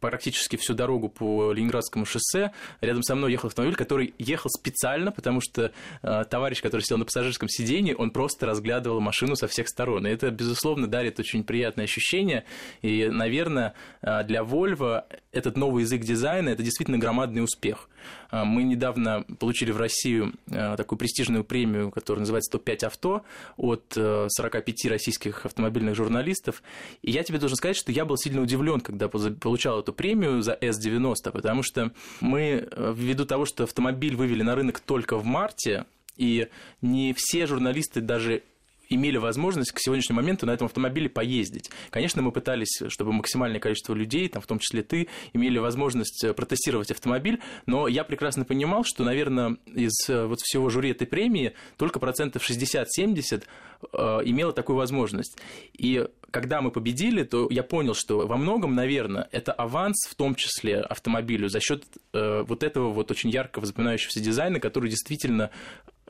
практически 0.00 0.56
всю 0.56 0.74
дорогу 0.74 1.08
по 1.08 1.52
Ленинградскому 1.52 2.04
шоссе 2.04 2.52
рядом 2.80 3.02
со 3.02 3.14
мной 3.14 3.32
ехал 3.32 3.48
автомобиль, 3.48 3.76
который 3.76 4.14
ехал 4.18 4.50
специально, 4.50 5.12
потому 5.12 5.40
что 5.40 5.72
э, 6.02 6.24
товарищ, 6.28 6.60
который 6.60 6.82
сидел 6.82 6.98
на 6.98 7.04
пассажирском 7.04 7.48
сидении, 7.48 7.94
он 7.96 8.10
просто 8.10 8.46
разглядывал 8.46 9.00
машину 9.00 9.36
со 9.36 9.48
всех 9.48 9.68
сторон. 9.68 10.06
И 10.06 10.10
это, 10.10 10.30
безусловно, 10.30 10.86
дарит 10.86 11.18
очень 11.18 11.44
приятное 11.44 11.84
ощущение 11.84 12.25
ощущения. 12.26 12.44
И, 12.82 13.08
наверное, 13.08 13.74
а, 14.02 14.22
для 14.22 14.42
Volvo 14.42 15.04
этот 15.32 15.56
новый 15.56 15.82
язык 15.82 16.02
дизайна– 16.02 16.48
это 16.50 16.62
действительно 16.62 16.98
громадный 16.98 17.42
успех. 17.42 17.88
А, 18.30 18.44
мы 18.44 18.62
недавно 18.62 19.24
получили 19.38 19.70
в 19.70 19.78
Россию 19.78 20.34
а, 20.50 20.76
такую 20.76 20.98
престижную 20.98 21.44
премию, 21.44 21.90
которая 21.90 22.20
называется 22.20 22.56
«105 22.56 22.86
авто» 22.86 23.24
от 23.56 23.92
45 23.94 24.86
российских 24.86 25.46
автомобильных 25.46 25.94
журналистов. 25.94 26.62
И 27.02 27.10
я 27.10 27.22
тебе 27.22 27.38
должен 27.38 27.56
сказать, 27.56 27.76
что 27.76 27.92
я 27.92 28.04
был 28.04 28.16
сильно 28.16 28.40
удивлен, 28.40 28.80
когда 28.80 29.08
получал 29.08 29.80
эту 29.80 29.92
премию 29.92 30.42
за 30.42 30.54
S90, 30.54 31.30
потому 31.32 31.62
что 31.62 31.92
мы, 32.20 32.68
ввиду 32.76 33.24
того, 33.24 33.44
что 33.44 33.64
автомобиль 33.64 34.16
вывели 34.16 34.42
на 34.42 34.54
рынок 34.54 34.80
только 34.80 35.16
в 35.16 35.24
марте, 35.24 35.86
и 36.16 36.48
не 36.80 37.14
все 37.14 37.46
журналисты 37.46 38.00
даже 38.00 38.42
имели 38.88 39.16
возможность 39.16 39.72
к 39.72 39.78
сегодняшнему 39.78 40.20
моменту 40.20 40.46
на 40.46 40.52
этом 40.52 40.66
автомобиле 40.66 41.08
поездить. 41.08 41.70
Конечно, 41.90 42.22
мы 42.22 42.32
пытались, 42.32 42.82
чтобы 42.88 43.12
максимальное 43.12 43.60
количество 43.60 43.94
людей, 43.94 44.28
там, 44.28 44.42
в 44.42 44.46
том 44.46 44.58
числе 44.58 44.82
ты, 44.82 45.08
имели 45.32 45.58
возможность 45.58 46.24
э, 46.24 46.32
протестировать 46.32 46.90
автомобиль, 46.90 47.40
но 47.66 47.88
я 47.88 48.04
прекрасно 48.04 48.44
понимал, 48.44 48.84
что, 48.84 49.04
наверное, 49.04 49.56
из 49.66 50.08
э, 50.08 50.26
вот 50.26 50.40
всего 50.40 50.68
жюри 50.70 50.90
этой 50.90 51.06
премии 51.06 51.54
только 51.76 51.98
процентов 51.98 52.48
60-70 52.48 53.44
э, 53.92 53.96
имело 54.24 54.52
такую 54.52 54.76
возможность. 54.76 55.38
И 55.76 56.06
когда 56.30 56.60
мы 56.60 56.70
победили, 56.70 57.22
то 57.22 57.48
я 57.50 57.62
понял, 57.62 57.94
что 57.94 58.26
во 58.26 58.36
многом, 58.36 58.74
наверное, 58.74 59.28
это 59.32 59.52
аванс, 59.52 60.06
в 60.08 60.14
том 60.14 60.34
числе 60.34 60.80
автомобилю, 60.80 61.48
за 61.48 61.60
счет 61.60 61.84
э, 62.12 62.42
вот 62.46 62.62
этого 62.62 62.90
вот 62.90 63.10
очень 63.10 63.30
яркого 63.30 63.64
запоминающегося 63.64 64.20
дизайна, 64.20 64.60
который 64.60 64.90
действительно 64.90 65.50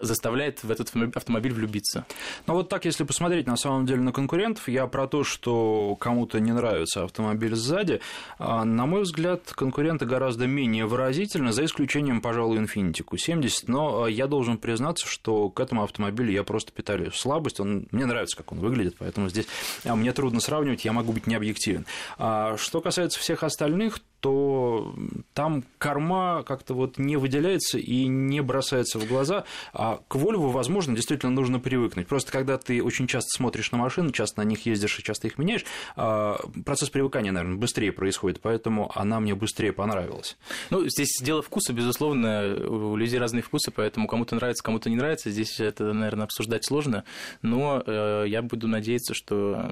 заставляет 0.01 0.63
в 0.63 0.71
этот 0.71 0.93
автомобиль 1.15 1.53
влюбиться. 1.53 2.07
Ну 2.47 2.55
вот 2.55 2.69
так, 2.69 2.85
если 2.85 3.05
посмотреть 3.05 3.47
на 3.47 3.57
самом 3.57 3.87
деле 3.87 4.01
на 4.01 4.13
конкурентов, 4.13 4.69
я 4.69 4.87
про 4.87 5.07
то, 5.07 5.25
что 5.25 5.97
кому-то 5.97 6.41
не 6.41 6.53
нравится 6.53 7.05
автомобиль 7.05 7.55
сзади, 7.55 8.01
а, 8.39 8.65
на 8.65 8.87
мой 8.87 9.03
взгляд, 9.03 9.53
конкуренты 9.55 10.05
гораздо 10.05 10.47
менее 10.47 10.87
выразительны, 10.87 11.53
за 11.53 11.65
исключением, 11.65 12.21
пожалуй, 12.21 12.59
Infiniti 12.59 13.05
Q70, 13.05 13.65
но 13.67 14.05
а, 14.05 14.11
я 14.11 14.27
должен 14.27 14.59
признаться, 14.59 15.07
что 15.07 15.49
к 15.49 15.61
этому 15.61 15.83
автомобилю 15.83 16.33
я 16.33 16.45
просто 16.45 16.73
питаю 16.73 17.13
слабость, 17.13 17.61
он, 17.61 17.89
мне 17.91 18.07
нравится, 18.07 18.37
как 18.37 18.53
он 18.53 18.59
выглядит, 18.59 18.97
поэтому 18.99 19.29
здесь 19.29 19.47
а, 19.85 19.97
мне 19.97 20.13
трудно 20.13 20.41
сравнивать, 20.41 20.85
я 20.85 20.93
могу 20.93 21.13
быть 21.13 21.27
необъективен. 21.27 21.87
Что 22.17 22.81
касается 22.83 23.19
всех 23.19 23.43
остальных, 23.43 24.01
то 24.27 24.93
там 25.35 25.63
корма 25.79 26.43
как-то 26.43 26.75
вот 26.75 26.99
не 26.99 27.17
выделяется 27.17 27.79
и 27.79 28.09
не 28.09 28.43
бросается 28.43 28.99
в 28.99 29.07
глаза, 29.07 29.45
а 29.73 30.01
к 30.09 30.17
Volvo, 30.17 30.51
возможно, 30.51 30.97
действительно 30.97 31.31
нужно 31.31 31.61
привыкнуть. 31.61 32.09
Просто 32.09 32.33
когда 32.33 32.59
ты 32.59 32.83
очень 32.83 33.07
часто 33.07 33.29
смотришь 33.37 33.71
на 33.71 33.79
машины, 33.79 34.11
часто 34.11 34.41
на 34.41 34.45
них 34.45 34.67
ездишь 34.67 34.99
и 34.99 35.05
часто 35.05 35.29
их 35.29 35.39
меняешь, 35.39 35.65
а, 35.95 36.41
процесс 36.65 36.91
привыкания, 36.91 37.31
наверное, 37.31 37.57
быстрее 37.57 37.93
происходит, 37.93 38.41
поэтому 38.41 38.91
она 38.97 39.21
мне 39.21 39.37
быстрее 39.37 39.73
понравилась. 39.73 40.37
Ну, 40.71 40.89
здесь 40.89 41.21
дело 41.23 41.41
вкуса, 41.41 41.73
безусловно, 41.73 42.57
у 42.69 42.97
людей 42.97 43.21
разные 43.21 43.43
вкусы, 43.43 43.71
поэтому 43.71 44.09
кому-то 44.09 44.35
нравится, 44.35 44.65
кому-то 44.65 44.91
не 44.91 44.97
нравится, 44.97 45.31
здесь 45.31 45.61
это, 45.61 45.93
наверное, 45.93 46.25
обсуждать 46.25 46.65
сложно, 46.65 47.05
но 47.43 47.81
э, 47.87 48.25
я 48.27 48.43
буду 48.43 48.67
надеяться, 48.67 49.15
что 49.15 49.71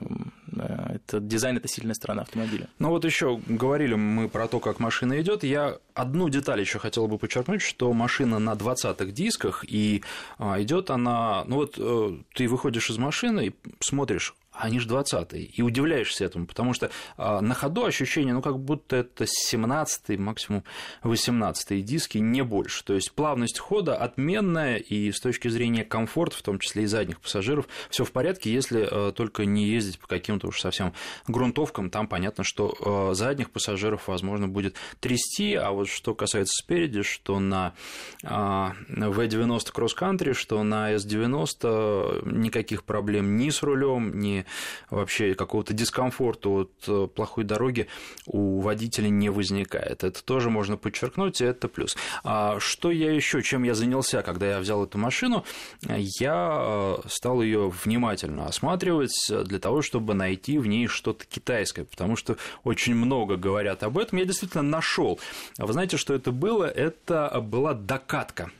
э, 0.52 0.94
этот 0.94 1.26
дизайн– 1.26 1.56
это 1.58 1.66
сильная 1.66 1.94
сторона 1.94 2.22
автомобиля. 2.22 2.68
Ну 2.78 2.90
вот 2.90 3.04
еще 3.04 3.40
говорили 3.48 3.94
мы 3.94 4.28
про 4.28 4.43
то, 4.48 4.60
как 4.60 4.80
машина 4.80 5.20
идет. 5.20 5.44
Я 5.44 5.78
одну 5.94 6.28
деталь 6.28 6.60
еще 6.60 6.78
хотел 6.78 7.06
бы 7.06 7.18
подчеркнуть, 7.18 7.62
что 7.62 7.92
машина 7.92 8.38
на 8.38 8.52
20-х 8.52 9.06
дисках, 9.06 9.64
и 9.66 10.02
а, 10.38 10.60
идет 10.62 10.90
она, 10.90 11.44
ну 11.46 11.56
вот 11.56 11.74
э, 11.78 12.18
ты 12.34 12.48
выходишь 12.48 12.90
из 12.90 12.98
машины 12.98 13.46
и 13.46 13.54
смотришь, 13.80 14.34
они 14.54 14.78
же 14.78 14.88
20-е, 14.88 15.42
и 15.42 15.62
удивляешься 15.62 16.24
этому, 16.24 16.46
потому 16.46 16.74
что 16.74 16.90
а, 17.16 17.40
на 17.40 17.54
ходу 17.54 17.84
ощущение, 17.84 18.32
ну, 18.32 18.40
как 18.40 18.58
будто 18.58 18.96
это 18.96 19.24
17-й, 19.24 20.16
максимум 20.16 20.64
18-й 21.02 21.82
диски, 21.82 22.18
не 22.18 22.42
больше. 22.42 22.84
То 22.84 22.94
есть 22.94 23.12
плавность 23.12 23.58
хода 23.58 23.96
отменная, 23.96 24.76
и 24.76 25.10
с 25.10 25.20
точки 25.20 25.48
зрения 25.48 25.84
комфорта, 25.84 26.36
в 26.36 26.42
том 26.42 26.58
числе 26.60 26.84
и 26.84 26.86
задних 26.86 27.20
пассажиров, 27.20 27.66
все 27.90 28.04
в 28.04 28.12
порядке, 28.12 28.52
если 28.52 28.86
а, 28.88 29.12
только 29.12 29.44
не 29.44 29.66
ездить 29.66 29.98
по 29.98 30.06
каким-то 30.06 30.46
уж 30.46 30.60
совсем 30.60 30.92
грунтовкам, 31.26 31.90
там 31.90 32.06
понятно, 32.06 32.44
что 32.44 32.74
а, 32.80 33.14
задних 33.14 33.50
пассажиров, 33.50 34.06
возможно, 34.06 34.46
будет 34.46 34.76
трясти, 35.00 35.54
а 35.54 35.70
вот 35.72 35.88
что 35.88 36.14
касается 36.14 36.62
спереди, 36.62 37.02
что 37.02 37.40
на 37.40 37.74
V90 38.22 39.72
Cross 39.74 39.96
Country, 39.98 40.32
что 40.32 40.62
на 40.62 40.94
S90 40.94 42.30
никаких 42.30 42.84
проблем 42.84 43.36
ни 43.36 43.50
с 43.50 43.62
рулем, 43.62 44.18
ни 44.20 44.43
вообще 44.90 45.34
какого-то 45.34 45.74
дискомфорта 45.74 46.48
от 46.48 46.72
э, 46.86 47.08
плохой 47.14 47.44
дороги 47.44 47.88
у 48.26 48.60
водителя 48.60 49.08
не 49.08 49.30
возникает. 49.30 50.04
Это 50.04 50.24
тоже 50.24 50.50
можно 50.50 50.76
подчеркнуть, 50.76 51.40
и 51.40 51.44
это 51.44 51.68
плюс. 51.68 51.96
А 52.22 52.58
что 52.60 52.90
я 52.90 53.12
еще, 53.12 53.42
чем 53.42 53.64
я 53.64 53.74
занялся, 53.74 54.22
когда 54.22 54.46
я 54.50 54.60
взял 54.60 54.84
эту 54.84 54.98
машину? 54.98 55.44
Я 55.82 56.58
э, 56.60 56.96
стал 57.08 57.42
ее 57.42 57.70
внимательно 57.84 58.46
осматривать 58.46 59.14
для 59.28 59.58
того, 59.58 59.82
чтобы 59.82 60.14
найти 60.14 60.58
в 60.58 60.66
ней 60.66 60.86
что-то 60.86 61.24
китайское, 61.24 61.84
потому 61.84 62.16
что 62.16 62.36
очень 62.62 62.94
много 62.94 63.36
говорят 63.36 63.82
об 63.82 63.98
этом. 63.98 64.18
Я 64.18 64.24
действительно 64.24 64.62
нашел. 64.62 65.18
Вы 65.58 65.72
знаете, 65.72 65.96
что 65.96 66.14
это 66.14 66.32
было? 66.32 66.64
Это 66.64 67.40
была 67.40 67.74
докатка. 67.74 68.50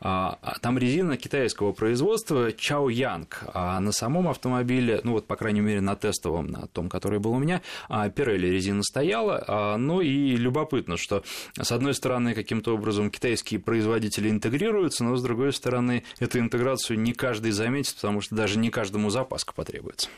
А, 0.00 0.38
а 0.42 0.58
там 0.58 0.78
резина 0.78 1.16
китайского 1.16 1.72
производства 1.72 2.52
Чао 2.52 2.90
Янг, 2.90 3.44
а 3.54 3.80
на 3.80 3.92
самом 3.92 4.28
автомобиле, 4.28 5.00
ну 5.04 5.12
вот, 5.12 5.26
по 5.26 5.36
крайней 5.36 5.60
мере, 5.60 5.80
на 5.80 5.96
тестовом, 5.96 6.48
на 6.48 6.66
том, 6.66 6.88
который 6.88 7.18
был 7.18 7.32
у 7.32 7.38
меня, 7.38 7.62
Pirelli 7.88 8.50
резина 8.50 8.82
стояла, 8.82 9.76
ну 9.78 10.00
и 10.00 10.36
любопытно, 10.36 10.96
что 10.96 11.24
с 11.58 11.72
одной 11.72 11.94
стороны, 11.94 12.34
каким-то 12.34 12.74
образом 12.74 13.10
китайские 13.10 13.58
производители 13.58 14.28
интегрируются, 14.28 15.04
но 15.04 15.16
с 15.16 15.22
другой 15.22 15.52
стороны, 15.52 16.04
эту 16.18 16.40
интеграцию 16.40 16.98
не 16.98 17.12
каждый 17.12 17.52
заметит, 17.52 17.94
потому 17.96 18.20
что 18.20 18.34
даже 18.34 18.58
не 18.58 18.70
каждому 18.70 19.10
запаска 19.10 19.54
потребуется. 19.54 20.08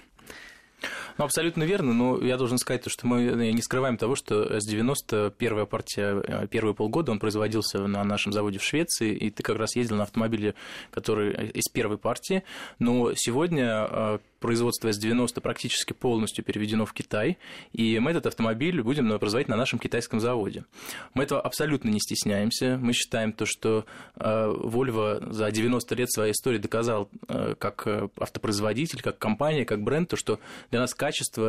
Ну, 1.19 1.25
абсолютно 1.25 1.65
верно, 1.65 1.93
но 1.93 2.25
я 2.25 2.37
должен 2.37 2.59
сказать, 2.59 2.89
что 2.89 3.05
мы 3.09 3.25
не 3.53 3.61
скрываем 3.61 3.97
того, 3.97 4.15
что 4.15 4.57
S90, 4.57 5.35
первая 5.37 5.67
партия, 5.67 6.23
э, 6.25 6.47
первые 6.47 6.77
полгода 6.77 7.11
он 7.11 7.19
производился 7.19 7.85
на 7.89 8.05
нашем 8.05 8.33
заводе 8.33 8.61
в 8.61 8.63
Швеции, 8.63 9.17
и 9.17 9.29
ты 9.31 9.43
как 9.43 9.57
раз 9.57 9.75
ездил 9.75 9.97
на 9.97 10.05
автомобиле, 10.05 10.55
который 10.93 11.51
из 11.51 11.69
первой 11.73 11.99
партии, 11.99 12.45
но 12.79 13.15
сегодня 13.17 13.89
э, 13.91 14.19
производство 14.39 14.89
S90 14.91 15.41
практически 15.41 15.93
полностью 15.93 16.45
переведено 16.45 16.87
в 16.87 16.93
Китай, 16.93 17.37
и 17.73 17.99
мы 17.99 18.13
этот 18.13 18.27
автомобиль 18.27 18.81
будем 18.81 19.19
производить 19.19 19.49
на 19.49 19.57
нашем 19.57 19.81
китайском 19.81 20.21
заводе. 20.21 20.67
Мы 21.15 21.25
этого 21.25 21.41
абсолютно 21.41 21.89
не 21.89 21.99
стесняемся. 21.99 22.79
Мы 22.81 22.93
считаем 22.93 23.33
то, 23.33 23.45
что 23.45 23.87
э, 24.15 24.25
Volvo 24.25 25.33
за 25.33 25.51
90 25.51 25.95
лет 25.97 26.13
своей 26.13 26.31
истории 26.31 26.59
доказал 26.59 27.09
э, 27.27 27.57
как 27.59 27.89
автопроизводитель, 28.21 29.03
как 29.03 29.19
компания, 29.19 29.65
как 29.65 29.83
бренд, 29.83 30.09
то, 30.09 30.17
что 30.17 30.39
для 30.71 30.79
нас 30.79 30.95
качество– 30.95 31.08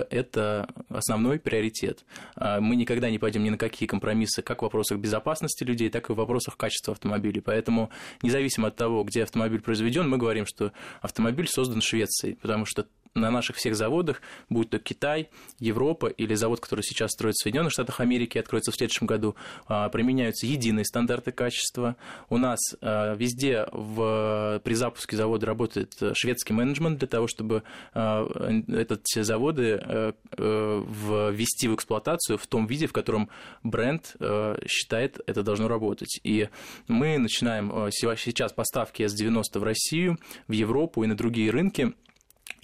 это 0.10 0.68
основной 0.90 1.40
приоритет. 1.40 2.06
А 2.36 2.60
мы 2.60 2.76
никогда 2.76 3.10
не 3.10 3.20
пойдем 3.20 3.44
ни 3.44 3.50
на 3.50 3.58
какие 3.58 3.88
компромиссы 3.88 4.42
как 4.42 4.60
в 4.60 4.62
вопросах 4.64 5.00
безопасности 5.00 5.64
людей, 5.64 5.90
так 5.90 6.10
и 6.10 6.14
в 6.14 6.16
вопросах 6.16 6.58
качества 6.58 6.94
автомобилей. 6.94 7.42
Поэтому, 7.42 7.90
независимо 8.22 8.70
от 8.70 8.76
того, 8.76 9.04
где 9.04 9.24
автомобиль 9.24 9.62
произведен, 9.62 10.10
мы 10.10 10.18
говорим, 10.18 10.46
что 10.46 10.72
автомобиль 11.02 11.48
создан 11.48 11.82
в 11.82 11.84
Швеции, 11.84 12.34
потому 12.42 12.66
что 12.66 12.88
на 13.16 13.32
наших 13.32 13.58
всех 13.58 13.76
заводах, 13.76 14.22
будь 14.50 14.70
то 14.70 14.80
Китай, 14.80 15.30
Европа 15.60 16.08
или 16.08 16.36
завод, 16.36 16.60
который 16.60 16.82
сейчас 16.82 17.12
строится 17.12 17.42
в 17.42 17.44
Соединенных 17.44 17.72
Штатах 17.72 18.00
Америки, 18.00 18.38
откроется 18.38 18.72
в 18.72 18.76
следующем 18.76 19.08
году, 19.08 19.36
а, 19.68 19.90
применяются 19.90 20.46
единые 20.46 20.86
стандарты 20.86 21.32
качества. 21.32 21.96
У 22.30 22.38
нас 22.38 22.60
а, 22.82 23.16
везде 23.16 23.68
в, 23.72 24.62
при 24.64 24.74
запуске 24.74 25.18
завода 25.18 25.46
работает 25.46 25.96
шведский 26.14 26.54
менеджмент 26.54 27.00
для 27.00 27.08
того, 27.08 27.28
чтобы 27.28 27.64
а, 27.94 28.28
этот 28.68 29.02
заводы 29.08 29.82
э, 29.84 30.14
э, 30.38 30.84
ввести 31.32 31.68
в 31.68 31.76
эксплуатацию 31.76 32.38
в 32.38 32.48
том 32.48 32.68
виде, 32.68 32.88
в 32.88 32.94
котором 32.94 33.30
бренд 33.64 34.16
э, 34.20 34.58
считает 34.68 35.20
это 35.28 35.44
должно 35.44 35.68
работать. 35.68 36.20
И 36.24 36.50
мы 36.88 37.18
начинаем 37.18 37.92
сейчас 37.92 38.54
поставки 38.54 39.04
S90 39.04 39.60
в 39.60 39.64
Россию, 39.64 40.18
в 40.48 40.52
Европу 40.52 41.04
и 41.04 41.08
на 41.08 41.16
другие 41.16 41.52
рынки 41.52 41.94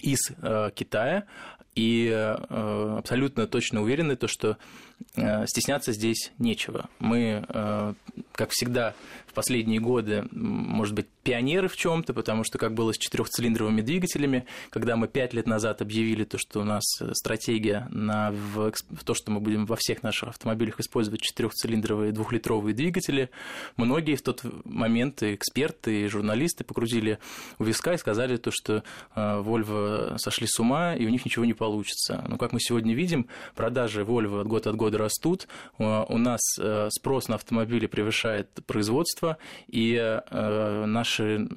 из 0.06 0.30
э, 0.40 0.70
Китая, 0.74 1.24
и 1.74 2.08
э, 2.08 2.96
абсолютно 2.98 3.46
точно 3.46 3.82
уверены, 3.82 4.16
то, 4.16 4.28
что 4.28 4.56
стесняться 5.46 5.92
здесь 5.92 6.32
нечего. 6.38 6.88
Мы, 6.98 7.44
э, 7.48 7.94
как 8.32 8.50
всегда, 8.50 8.94
в 9.26 9.32
последние 9.32 9.80
годы, 9.80 10.26
может 10.30 10.94
быть, 10.94 11.06
пионеры 11.22 11.68
в 11.68 11.76
чем-то, 11.76 12.14
потому 12.14 12.44
что 12.44 12.58
как 12.58 12.74
было 12.74 12.92
с 12.92 12.98
четырехцилиндровыми 12.98 13.80
двигателями, 13.80 14.46
когда 14.70 14.96
мы 14.96 15.08
пять 15.08 15.34
лет 15.34 15.46
назад 15.46 15.82
объявили 15.82 16.24
то, 16.24 16.38
что 16.38 16.60
у 16.60 16.64
нас 16.64 16.84
стратегия 17.12 17.88
на 17.90 18.30
в, 18.30 18.72
в 18.72 19.04
то, 19.04 19.14
что 19.14 19.30
мы 19.30 19.40
будем 19.40 19.66
во 19.66 19.76
всех 19.76 20.02
наших 20.02 20.30
автомобилях 20.30 20.80
использовать 20.80 21.20
четырехцилиндровые 21.20 22.12
двухлитровые 22.12 22.74
двигатели, 22.74 23.30
многие 23.76 24.16
в 24.16 24.22
тот 24.22 24.44
момент 24.64 25.22
и 25.22 25.34
эксперты, 25.34 26.02
и 26.02 26.08
журналисты 26.08 26.64
покрутили 26.64 27.18
у 27.58 27.64
виска 27.64 27.94
и 27.94 27.98
сказали 27.98 28.36
то, 28.36 28.50
что 28.52 28.84
Volvo 29.14 30.16
сошли 30.18 30.46
с 30.46 30.58
ума 30.60 30.94
и 30.94 31.04
у 31.06 31.08
них 31.08 31.24
ничего 31.24 31.44
не 31.44 31.54
получится. 31.54 32.24
Но, 32.28 32.38
как 32.38 32.52
мы 32.52 32.60
сегодня 32.60 32.94
видим, 32.94 33.26
продажи 33.54 34.02
Volvo 34.02 34.40
от 34.40 34.76
года 34.76 34.85
года 34.86 34.98
растут. 34.98 35.48
У 35.78 36.18
нас 36.18 36.40
э, 36.60 36.88
спрос 36.90 37.26
на 37.26 37.34
автомобили 37.34 37.86
превышает 37.86 38.48
производство, 38.66 39.36
и 39.66 39.94
э, 39.96 40.84
наши 40.86 41.48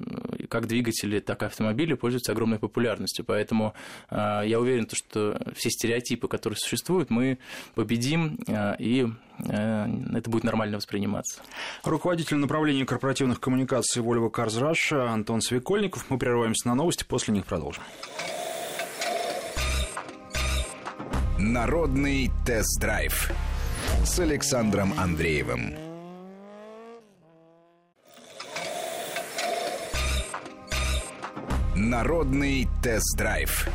как 0.48 0.66
двигатели, 0.66 1.20
так 1.20 1.42
и 1.42 1.46
автомобили 1.46 1.94
пользуются 1.94 2.32
огромной 2.32 2.58
популярностью. 2.58 3.24
Поэтому 3.24 3.74
э, 4.10 4.42
я 4.46 4.58
уверен, 4.58 4.88
что 4.92 5.40
все 5.54 5.70
стереотипы, 5.70 6.26
которые 6.26 6.56
существуют, 6.56 7.10
мы 7.10 7.38
победим, 7.74 8.38
и 8.78 9.06
это 9.38 10.28
будет 10.28 10.44
нормально 10.44 10.76
восприниматься. 10.76 11.40
Руководитель 11.84 12.36
направления 12.36 12.84
корпоративных 12.84 13.40
коммуникаций 13.40 14.02
Volvo 14.02 14.30
Cars 14.30 14.60
Russia 14.60 15.06
Антон 15.06 15.40
Свекольников. 15.40 16.10
Мы 16.10 16.18
прерываемся 16.18 16.68
на 16.68 16.74
новости, 16.74 17.04
после 17.04 17.32
них 17.32 17.46
продолжим. 17.46 17.82
Народный 21.42 22.30
тест-драйв 22.44 23.32
с 24.04 24.18
Александром 24.18 24.92
Андреевым. 25.00 25.74
Народный 31.74 32.68
тест-драйв 32.82 33.66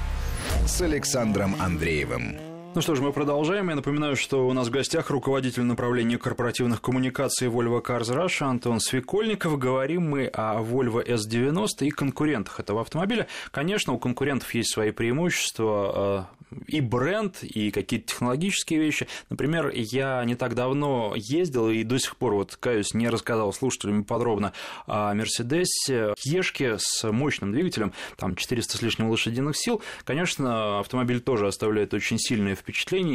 с 0.68 0.82
Александром 0.82 1.60
Андреевым. 1.60 2.45
Ну 2.76 2.82
что 2.82 2.94
ж, 2.94 3.00
мы 3.00 3.14
продолжаем. 3.14 3.70
Я 3.70 3.76
напоминаю, 3.78 4.18
что 4.18 4.46
у 4.46 4.52
нас 4.52 4.68
в 4.68 4.70
гостях 4.70 5.10
руководитель 5.10 5.64
направления 5.64 6.18
корпоративных 6.18 6.82
коммуникаций 6.82 7.48
Volvo 7.48 7.82
Cars 7.82 8.14
Russia 8.14 8.48
Антон 8.48 8.82
Свекольников. 8.82 9.58
Говорим 9.58 10.10
мы 10.10 10.26
о 10.26 10.62
Volvo 10.62 11.02
S90 11.02 11.88
и 11.88 11.90
конкурентах 11.90 12.60
этого 12.60 12.82
автомобиля. 12.82 13.28
Конечно, 13.52 13.94
у 13.94 13.98
конкурентов 13.98 14.54
есть 14.54 14.74
свои 14.74 14.92
преимущества 14.92 16.28
и 16.68 16.82
бренд, 16.82 17.44
и 17.44 17.72
какие-то 17.72 18.08
технологические 18.08 18.80
вещи. 18.80 19.08
Например, 19.30 19.72
я 19.74 20.24
не 20.26 20.36
так 20.36 20.56
давно 20.56 21.14
ездил 21.16 21.70
и 21.70 21.84
до 21.84 21.98
сих 21.98 22.18
пор, 22.18 22.36
вот, 22.36 22.56
каюсь, 22.56 22.94
не 22.94 23.10
рассказал 23.10 23.52
слушателям 23.54 24.04
подробно 24.04 24.54
о 24.86 25.14
Мерседесе 25.14 26.14
Ешке 26.24 26.78
с 26.78 27.10
мощным 27.10 27.52
двигателем, 27.52 27.94
там 28.18 28.36
400 28.36 28.78
с 28.78 28.82
лишним 28.82 29.10
лошадиных 29.10 29.58
сил. 29.58 29.82
Конечно, 30.04 30.80
автомобиль 30.80 31.20
тоже 31.20 31.48
оставляет 31.48 31.94
очень 31.94 32.20
сильное 32.20 32.56
впечатление, 32.56 32.65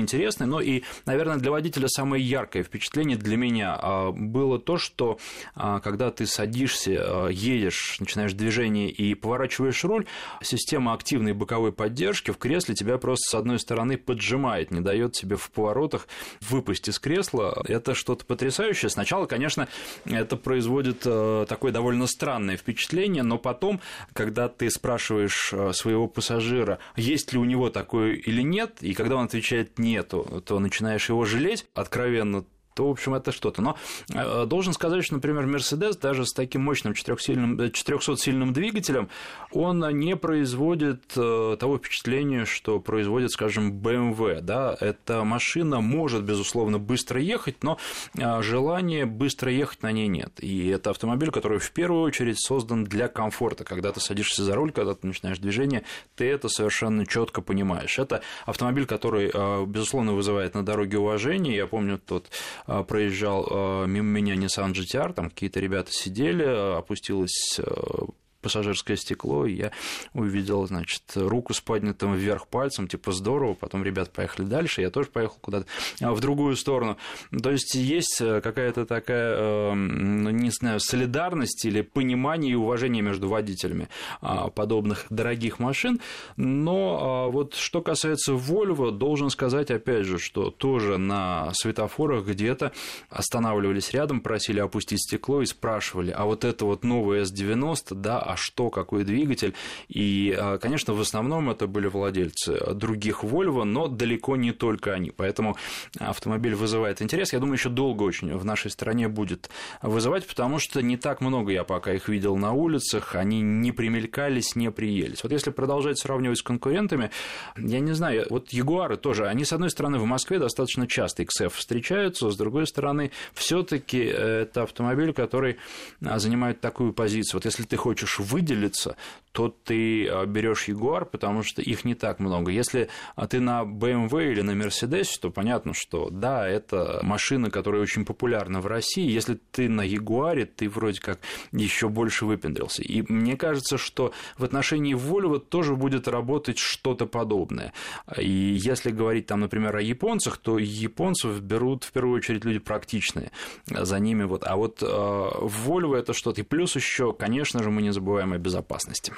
интересное, 0.01 0.47
но 0.47 0.61
и, 0.61 0.83
наверное, 1.07 1.37
для 1.37 1.51
водителя 1.51 1.89
самое 1.89 2.25
яркое 2.25 2.63
впечатление 2.63 3.17
для 3.17 3.37
меня 3.37 3.77
а, 3.77 4.13
было 4.13 4.59
то, 4.59 4.79
что 4.79 5.19
а, 5.55 5.81
когда 5.81 6.11
ты 6.11 6.27
садишься, 6.27 6.97
а, 6.99 7.29
едешь, 7.29 7.97
начинаешь 7.99 8.33
движение 8.33 8.91
и 8.91 9.15
поворачиваешь 9.15 9.83
руль, 9.85 10.07
система 10.43 10.95
активной 10.95 11.33
боковой 11.33 11.73
поддержки 11.73 12.31
в 12.31 12.39
кресле 12.39 12.75
тебя 12.75 12.99
просто 12.99 13.31
с 13.31 13.35
одной 13.35 13.59
стороны, 13.59 13.99
поджимает, 13.99 14.71
не 14.71 14.81
дает 14.81 15.13
тебе 15.13 15.37
в 15.37 15.51
поворотах 15.51 16.07
выпасть 16.41 16.89
из 16.89 16.99
кресла. 16.99 17.63
Это 17.67 17.95
что-то 17.95 18.25
потрясающее. 18.25 18.89
Сначала, 18.89 19.27
конечно, 19.27 19.69
это 20.05 20.37
производит 20.37 21.01
такое 21.01 21.73
довольно 21.73 22.07
странное 22.07 22.57
впечатление, 22.57 23.23
но 23.23 23.39
потом, 23.39 23.81
когда 24.13 24.49
ты 24.49 24.71
спрашиваешь 24.71 25.53
своего 25.73 26.07
пассажира, 26.07 26.79
есть 26.97 27.33
ли 27.33 27.39
у 27.39 27.45
него 27.45 27.71
такое 27.71 28.15
или 28.15 28.43
нет, 28.43 28.77
и 28.81 28.95
когда 28.95 29.17
он 29.17 29.25
отвечает 29.25 29.40
нету, 29.79 30.43
то 30.45 30.59
начинаешь 30.59 31.09
его 31.09 31.25
жалеть 31.25 31.67
откровенно 31.75 32.45
то, 32.75 32.89
в 32.89 32.91
общем, 32.91 33.15
это 33.15 33.33
что-то. 33.33 33.63
Но 33.63 33.77
э, 34.15 34.47
должен 34.47 34.73
сказать, 34.73 35.05
что, 35.05 35.15
например, 35.15 35.47
Mercedes 35.47 35.99
даже 36.01 36.25
с 36.25 36.33
таким 36.33 36.63
мощным 36.63 36.93
400-сильным 36.93 38.53
двигателем, 38.53 39.09
он 39.53 39.81
не 39.99 40.17
производит 40.17 41.03
э, 41.17 41.57
того 41.59 41.79
впечатления, 41.79 42.45
что 42.45 42.79
производит, 42.81 43.33
скажем, 43.33 43.73
BMW. 43.73 44.41
Да? 44.41 44.77
Эта 44.81 45.25
машина 45.25 45.81
может, 45.81 46.23
безусловно, 46.23 46.79
быстро 46.79 47.21
ехать, 47.21 47.63
но 47.63 47.79
э, 48.17 48.43
желания 48.43 49.05
быстро 49.07 49.51
ехать 49.51 49.83
на 49.83 49.91
ней 49.91 50.09
нет. 50.09 50.33
И 50.39 50.69
это 50.69 50.91
автомобиль, 50.91 51.31
который 51.31 51.59
в 51.59 51.71
первую 51.73 52.03
очередь 52.03 52.41
создан 52.41 52.85
для 52.85 53.09
комфорта. 53.09 53.65
Когда 53.65 53.93
ты 53.93 54.01
садишься 54.01 54.45
за 54.45 54.55
руль, 54.55 54.73
когда 54.73 54.95
ты 54.95 55.07
начинаешь 55.07 55.39
движение, 55.39 55.85
ты 56.15 56.27
это 56.27 56.49
совершенно 56.49 57.07
четко 57.07 57.43
понимаешь. 57.43 57.99
Это 57.99 58.23
автомобиль, 58.47 58.87
который, 58.87 59.31
безусловно, 59.67 60.15
вызывает 60.15 60.55
на 60.55 60.65
дороге 60.65 60.99
уважение. 60.99 61.57
Я 61.57 61.67
помню 61.67 61.99
тот 61.99 62.31
а, 62.67 62.70
проезжал 62.85 63.47
а, 63.51 63.85
мимо 63.87 64.09
меня 64.09 64.35
Nissan 64.35 64.73
GTR, 64.73 65.13
там 65.13 65.31
какие-то 65.31 65.61
ребята 65.61 65.91
сидели, 65.93 66.45
опустилась 66.79 67.59
а, 67.59 68.07
пассажирское 68.41 68.97
стекло, 68.97 69.47
и 69.47 69.55
я 69.55 69.73
увидел, 70.15 70.67
значит, 70.67 71.03
руку 71.15 71.55
с 71.55 71.61
поднятым 71.61 72.15
вверх 72.15 72.47
пальцем, 72.49 72.89
типа 72.89 73.13
здорово, 73.13 73.55
потом 73.55 73.85
ребята 73.85 74.11
поехали 74.11 74.47
дальше, 74.47 74.81
я 74.83 74.91
тоже 74.91 75.09
поехал 75.09 75.37
куда-то 75.41 75.67
в 76.01 76.21
другую 76.21 76.57
сторону. 76.57 76.97
То 77.43 77.51
есть 77.51 77.75
есть 77.75 78.19
какая-то 78.19 78.87
такая, 78.87 79.37
эм, 79.37 80.23
ну, 80.23 80.31
не 80.31 80.51
знаю, 80.51 80.81
солидарность 80.81 81.65
или 81.65 81.83
понимание 81.83 82.53
и 82.53 82.55
уважение 82.55 83.03
между 83.03 83.29
водителями 83.29 83.89
а, 84.21 84.49
подобных 84.49 85.07
дорогих 85.11 85.59
машин, 85.59 86.01
но 86.37 87.27
а, 87.27 87.31
вот 87.31 87.55
что 87.55 87.83
касается 87.83 88.33
Volvo, 88.33 88.91
должен 88.91 89.31
сказать, 89.31 89.71
опять 89.71 90.07
же, 90.07 90.19
что 90.19 90.51
тоже 90.51 90.99
на 90.99 91.51
светофорах 91.55 92.27
где-то 92.27 92.73
останавливались 93.09 93.93
рядом, 93.93 94.21
просили 94.21 94.61
опустить 94.61 95.01
стекло 95.01 95.43
и 95.43 95.47
спрашивали, 95.47 96.11
а 96.11 96.25
вот 96.25 96.45
это 96.45 96.65
вот 96.65 96.85
новый 96.85 97.23
S90, 97.23 97.95
да, 97.95 98.19
а 98.33 98.37
что, 98.37 98.71
какой 98.71 99.05
двигатель. 99.05 99.55
И, 99.89 100.35
а, 100.39 100.59
конечно, 100.59 100.95
в 100.95 101.01
основном 101.01 101.51
это 101.51 101.67
были 101.67 101.87
владельцы 101.87 102.75
других 102.75 103.25
Volvo, 103.25 103.65
но 103.65 103.89
далеко 103.89 104.37
не 104.37 104.53
только 104.53 104.93
они. 104.93 105.11
Поэтому 105.11 105.57
автомобиль 105.99 106.55
вызывает 106.55 107.03
интерес. 107.03 107.33
Я 107.33 107.39
думаю, 107.39 107.55
еще 107.55 107.69
долго 107.69 108.03
очень 108.03 108.37
в 108.37 108.45
нашей 108.45 108.71
стране 108.71 109.09
будет 109.09 109.51
вызывать, 109.83 110.27
потому 110.27 110.59
что 110.59 110.83
не 110.83 110.97
так 110.97 111.21
много 111.21 111.53
я 111.53 111.65
пока 111.65 111.93
их 111.93 112.09
видел 112.09 112.37
на 112.37 112.53
улицах, 112.53 113.15
они 113.15 113.41
не 113.41 113.73
примелькались, 113.73 114.57
не 114.57 114.71
приелись. 114.71 115.23
Вот 115.23 115.33
если 115.33 115.51
продолжать 115.51 115.99
сравнивать 115.99 116.39
с 116.39 116.43
конкурентами, 116.43 117.11
я 117.57 117.81
не 117.81 117.93
знаю, 117.93 118.27
вот 118.31 118.53
Ягуары 118.53 118.97
тоже, 118.97 119.27
они, 119.27 119.45
с 119.45 119.53
одной 119.53 119.71
стороны, 119.71 119.99
в 119.99 120.05
Москве 120.05 120.39
достаточно 120.39 120.87
часто 120.87 121.25
XF 121.25 121.53
встречаются, 121.55 122.31
с 122.31 122.37
другой 122.37 122.67
стороны, 122.67 123.11
все 123.35 123.63
таки 123.63 123.99
это 123.99 124.63
автомобиль, 124.63 125.13
который 125.13 125.57
занимает 126.01 126.61
такую 126.61 126.93
позицию. 126.93 127.39
Вот 127.39 127.45
если 127.45 127.65
ты 127.65 127.77
хочешь 127.77 128.20
выделиться, 128.21 128.97
то 129.33 129.49
ты 129.49 130.09
а, 130.09 130.27
берешь 130.27 130.65
Ягуар, 130.69 131.05
потому 131.05 131.43
что 131.43 131.63
их 131.63 131.85
не 131.85 131.95
так 131.95 132.19
много. 132.19 132.51
Если 132.51 132.89
а, 133.15 133.27
ты 133.27 133.41
на 133.41 133.63
BMW 133.63 134.33
или 134.33 134.41
на 134.41 134.53
Mercedes, 134.53 135.09
то 135.21 135.31
понятно, 135.31 135.73
что 135.75 136.11
да, 136.11 136.49
это 136.49 137.01
машина, 137.03 137.51
которая 137.51 137.83
очень 137.83 138.05
популярна 138.05 138.61
в 138.61 138.67
России. 138.67 139.09
Если 139.09 139.39
ты 139.53 139.69
на 139.69 139.83
Ягуаре, 139.83 140.47
ты 140.47 140.69
вроде 140.69 141.01
как 141.01 141.21
еще 141.53 141.89
больше 141.89 142.27
выпендрился. 142.27 142.83
И 142.83 143.03
мне 143.11 143.37
кажется, 143.37 143.79
что 143.79 144.13
в 144.37 144.45
отношении 144.45 144.97
Volvo 144.97 145.39
тоже 145.39 145.77
будет 145.77 146.09
работать 146.09 146.59
что-то 146.59 147.07
подобное. 147.07 147.73
И 148.19 148.29
если 148.29 148.91
говорить 148.91 149.27
там, 149.27 149.41
например, 149.41 149.77
о 149.77 149.81
японцах, 149.81 150.39
то 150.39 150.59
японцев 150.59 151.41
берут 151.41 151.85
в 151.85 151.93
первую 151.93 152.17
очередь 152.17 152.45
люди 152.45 152.59
практичные. 152.59 153.31
За 153.67 153.99
ними 154.01 154.25
вот. 154.25 154.43
А 154.45 154.57
вот 154.57 154.83
а, 154.83 155.47
Volvo 155.47 155.95
это 155.97 156.13
что-то. 156.15 156.41
И 156.41 156.45
плюс 156.45 156.75
еще, 156.75 157.13
конечно 157.13 157.63
же, 157.63 157.71
мы 157.71 157.83
не 157.83 157.93
забываем 157.93 158.10
забываемой 158.11 158.39
безопасности. 158.39 159.13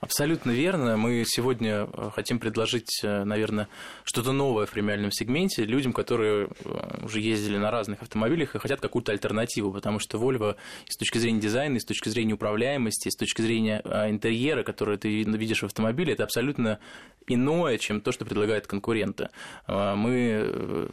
Абсолютно 0.00 0.50
верно. 0.52 0.96
Мы 0.96 1.24
сегодня 1.26 1.86
э, 1.92 2.10
хотим 2.14 2.38
предложить, 2.38 3.00
э, 3.02 3.24
наверное, 3.24 3.68
что-то 4.04 4.32
новое 4.32 4.64
в 4.64 4.70
премиальном 4.70 5.12
сегменте 5.12 5.64
людям, 5.64 5.92
которые 5.92 6.48
э, 6.64 7.04
уже 7.04 7.20
ездили 7.20 7.58
на 7.58 7.70
разных 7.70 8.00
автомобилях 8.00 8.54
и 8.54 8.58
хотят 8.58 8.80
какую-то 8.80 9.12
альтернативу, 9.12 9.70
потому 9.70 9.98
что 9.98 10.16
Volvo 10.16 10.56
с 10.88 10.96
точки 10.96 11.18
зрения 11.18 11.40
дизайна, 11.40 11.78
с 11.78 11.84
точки 11.84 12.08
зрения 12.08 12.32
управляемости, 12.32 13.10
с 13.10 13.16
точки 13.16 13.42
зрения 13.42 13.82
интерьера, 14.08 14.62
который 14.62 14.96
ты 14.96 15.22
видишь 15.22 15.60
в 15.60 15.66
автомобиле, 15.66 16.14
это 16.14 16.24
абсолютно 16.24 16.78
иное, 17.26 17.76
чем 17.76 18.00
то, 18.00 18.10
что 18.10 18.24
предлагают 18.24 18.66
конкуренты. 18.66 19.28
Мы 19.68 20.88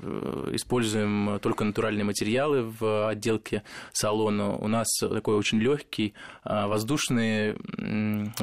используем 0.52 1.40
только 1.42 1.64
натуральные 1.64 2.04
материалы 2.04 2.64
в 2.64 3.10
отделке 3.10 3.64
салона. 3.94 4.54
У 4.56 4.68
нас 4.68 4.88
такой 5.00 5.36
очень 5.36 5.60
легкий, 5.60 6.14
воздушный, 6.44 7.56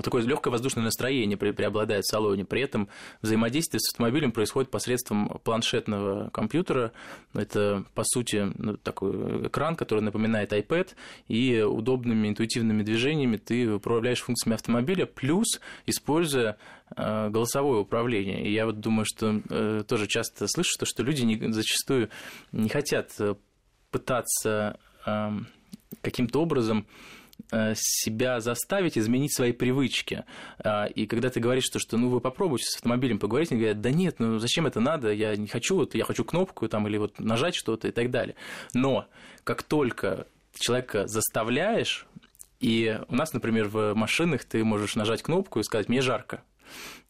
такое 0.04 0.22
легкое 0.22 0.52
воздушное 0.52 0.84
настроение 0.84 1.36
преобладает 1.36 2.04
в 2.04 2.10
салоне. 2.10 2.44
При 2.44 2.60
этом 2.60 2.88
взаимодействие 3.22 3.80
с 3.80 3.92
автомобилем 3.92 4.30
происходит 4.30 4.70
посредством 4.70 5.40
планшетного 5.42 6.30
компьютера. 6.30 6.92
Это, 7.32 7.84
по 7.94 8.04
сути, 8.04 8.52
ну, 8.56 8.76
такой 8.76 9.48
экран, 9.48 9.74
который 9.74 10.00
напоминает 10.00 10.52
iPad, 10.52 10.90
и 11.28 11.60
удобными 11.62 12.28
интуитивными 12.28 12.82
движениями 12.82 13.36
ты 13.36 13.72
управляешь 13.72 14.20
функциями 14.20 14.54
автомобиля, 14.54 15.06
плюс 15.06 15.60
используя 15.86 16.58
э, 16.96 17.30
голосовое 17.30 17.80
управление. 17.80 18.46
И 18.46 18.52
я 18.52 18.66
вот 18.66 18.80
думаю, 18.80 19.06
что 19.06 19.40
э, 19.48 19.82
тоже 19.88 20.06
часто 20.06 20.46
слышу, 20.46 20.70
что 20.84 21.02
люди 21.02 21.22
не, 21.22 21.52
зачастую 21.52 22.10
не 22.52 22.68
хотят 22.68 23.10
э, 23.18 23.34
пытаться 23.90 24.78
эм, 25.06 25.46
каким-то 26.02 26.42
образом 26.42 26.86
себя 27.74 28.40
заставить 28.40 28.96
изменить 28.96 29.34
свои 29.34 29.52
привычки. 29.52 30.24
А, 30.58 30.86
и 30.86 31.06
когда 31.06 31.30
ты 31.30 31.40
говоришь, 31.40 31.64
что, 31.64 31.78
что 31.78 31.96
ну 31.96 32.08
вы 32.08 32.20
попробуйте 32.20 32.64
с 32.66 32.76
автомобилем 32.76 33.18
поговорить, 33.18 33.50
они 33.50 33.60
говорят, 33.60 33.80
да 33.80 33.90
нет, 33.90 34.16
ну 34.18 34.38
зачем 34.38 34.66
это 34.66 34.80
надо, 34.80 35.12
я 35.12 35.36
не 35.36 35.48
хочу, 35.48 35.76
вот, 35.76 35.94
я 35.94 36.04
хочу 36.04 36.24
кнопку 36.24 36.68
там, 36.68 36.86
или 36.88 36.96
вот 36.96 37.18
нажать 37.18 37.54
что-то 37.54 37.88
и 37.88 37.90
так 37.90 38.10
далее. 38.10 38.36
Но 38.72 39.06
как 39.42 39.62
только 39.62 40.26
человека 40.58 41.06
заставляешь, 41.06 42.06
и 42.60 43.00
у 43.08 43.14
нас, 43.14 43.32
например, 43.32 43.68
в 43.68 43.94
машинах 43.94 44.44
ты 44.44 44.64
можешь 44.64 44.96
нажать 44.96 45.22
кнопку 45.22 45.60
и 45.60 45.62
сказать 45.62 45.88
«мне 45.88 46.00
жарко», 46.00 46.42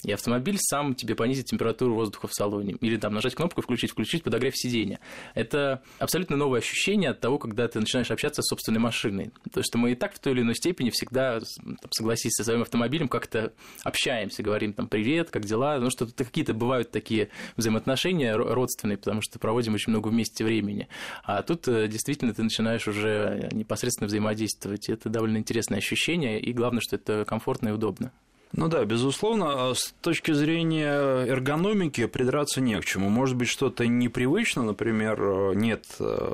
и 0.04 0.12
автомобиль 0.12 0.56
сам 0.58 0.94
тебе 0.94 1.14
понизит 1.14 1.46
температуру 1.46 1.94
воздуха 1.94 2.28
в 2.28 2.34
салоне. 2.34 2.76
Или 2.80 2.96
там 2.96 3.14
нажать 3.14 3.34
кнопку 3.34 3.62
«включить», 3.62 3.90
«включить», 3.90 4.22
подогрев 4.22 4.52
сиденья. 4.56 5.00
Это 5.34 5.82
абсолютно 5.98 6.36
новое 6.36 6.60
ощущение 6.60 7.10
от 7.10 7.20
того, 7.20 7.38
когда 7.38 7.66
ты 7.68 7.80
начинаешь 7.80 8.10
общаться 8.10 8.42
с 8.42 8.48
собственной 8.48 8.80
машиной. 8.80 9.32
То, 9.52 9.62
что 9.62 9.78
мы 9.78 9.92
и 9.92 9.94
так 9.94 10.14
в 10.14 10.18
той 10.18 10.34
или 10.34 10.42
иной 10.42 10.54
степени 10.54 10.90
всегда, 10.90 11.40
там, 11.40 11.78
согласись 11.90 12.32
со 12.32 12.44
своим 12.44 12.62
автомобилем, 12.62 13.08
как-то 13.08 13.52
общаемся, 13.82 14.42
говорим 14.42 14.72
там 14.72 14.88
«привет», 14.88 15.30
«как 15.30 15.44
дела?», 15.44 15.78
ну 15.78 15.90
что 15.90 16.06
какие-то 16.06 16.54
бывают 16.54 16.90
такие 16.90 17.30
взаимоотношения 17.56 18.36
родственные, 18.36 18.98
потому 18.98 19.22
что 19.22 19.38
проводим 19.38 19.74
очень 19.74 19.90
много 19.90 20.08
вместе 20.08 20.44
времени. 20.44 20.88
А 21.24 21.42
тут 21.42 21.66
э, 21.68 21.88
действительно 21.88 22.34
ты 22.34 22.42
начинаешь 22.42 22.86
уже 22.86 23.48
непосредственно 23.52 24.08
взаимодействовать. 24.08 24.88
Это 24.88 25.08
довольно 25.08 25.38
интересное 25.38 25.78
ощущение, 25.78 26.40
и 26.40 26.52
главное, 26.52 26.80
что 26.80 26.96
это 26.96 27.24
комфортно 27.24 27.68
и 27.68 27.72
удобно. 27.72 28.12
Ну 28.56 28.68
да, 28.68 28.84
безусловно, 28.84 29.70
а 29.70 29.74
с 29.74 29.92
точки 30.00 30.32
зрения 30.32 31.26
эргономики 31.26 32.06
придраться 32.06 32.60
не 32.60 32.80
к 32.80 32.84
чему. 32.84 33.08
Может 33.08 33.36
быть, 33.36 33.48
что-то 33.48 33.86
непривычно, 33.86 34.62
например, 34.62 35.20
э, 35.20 35.54
нет 35.56 35.84
э, 35.98 36.30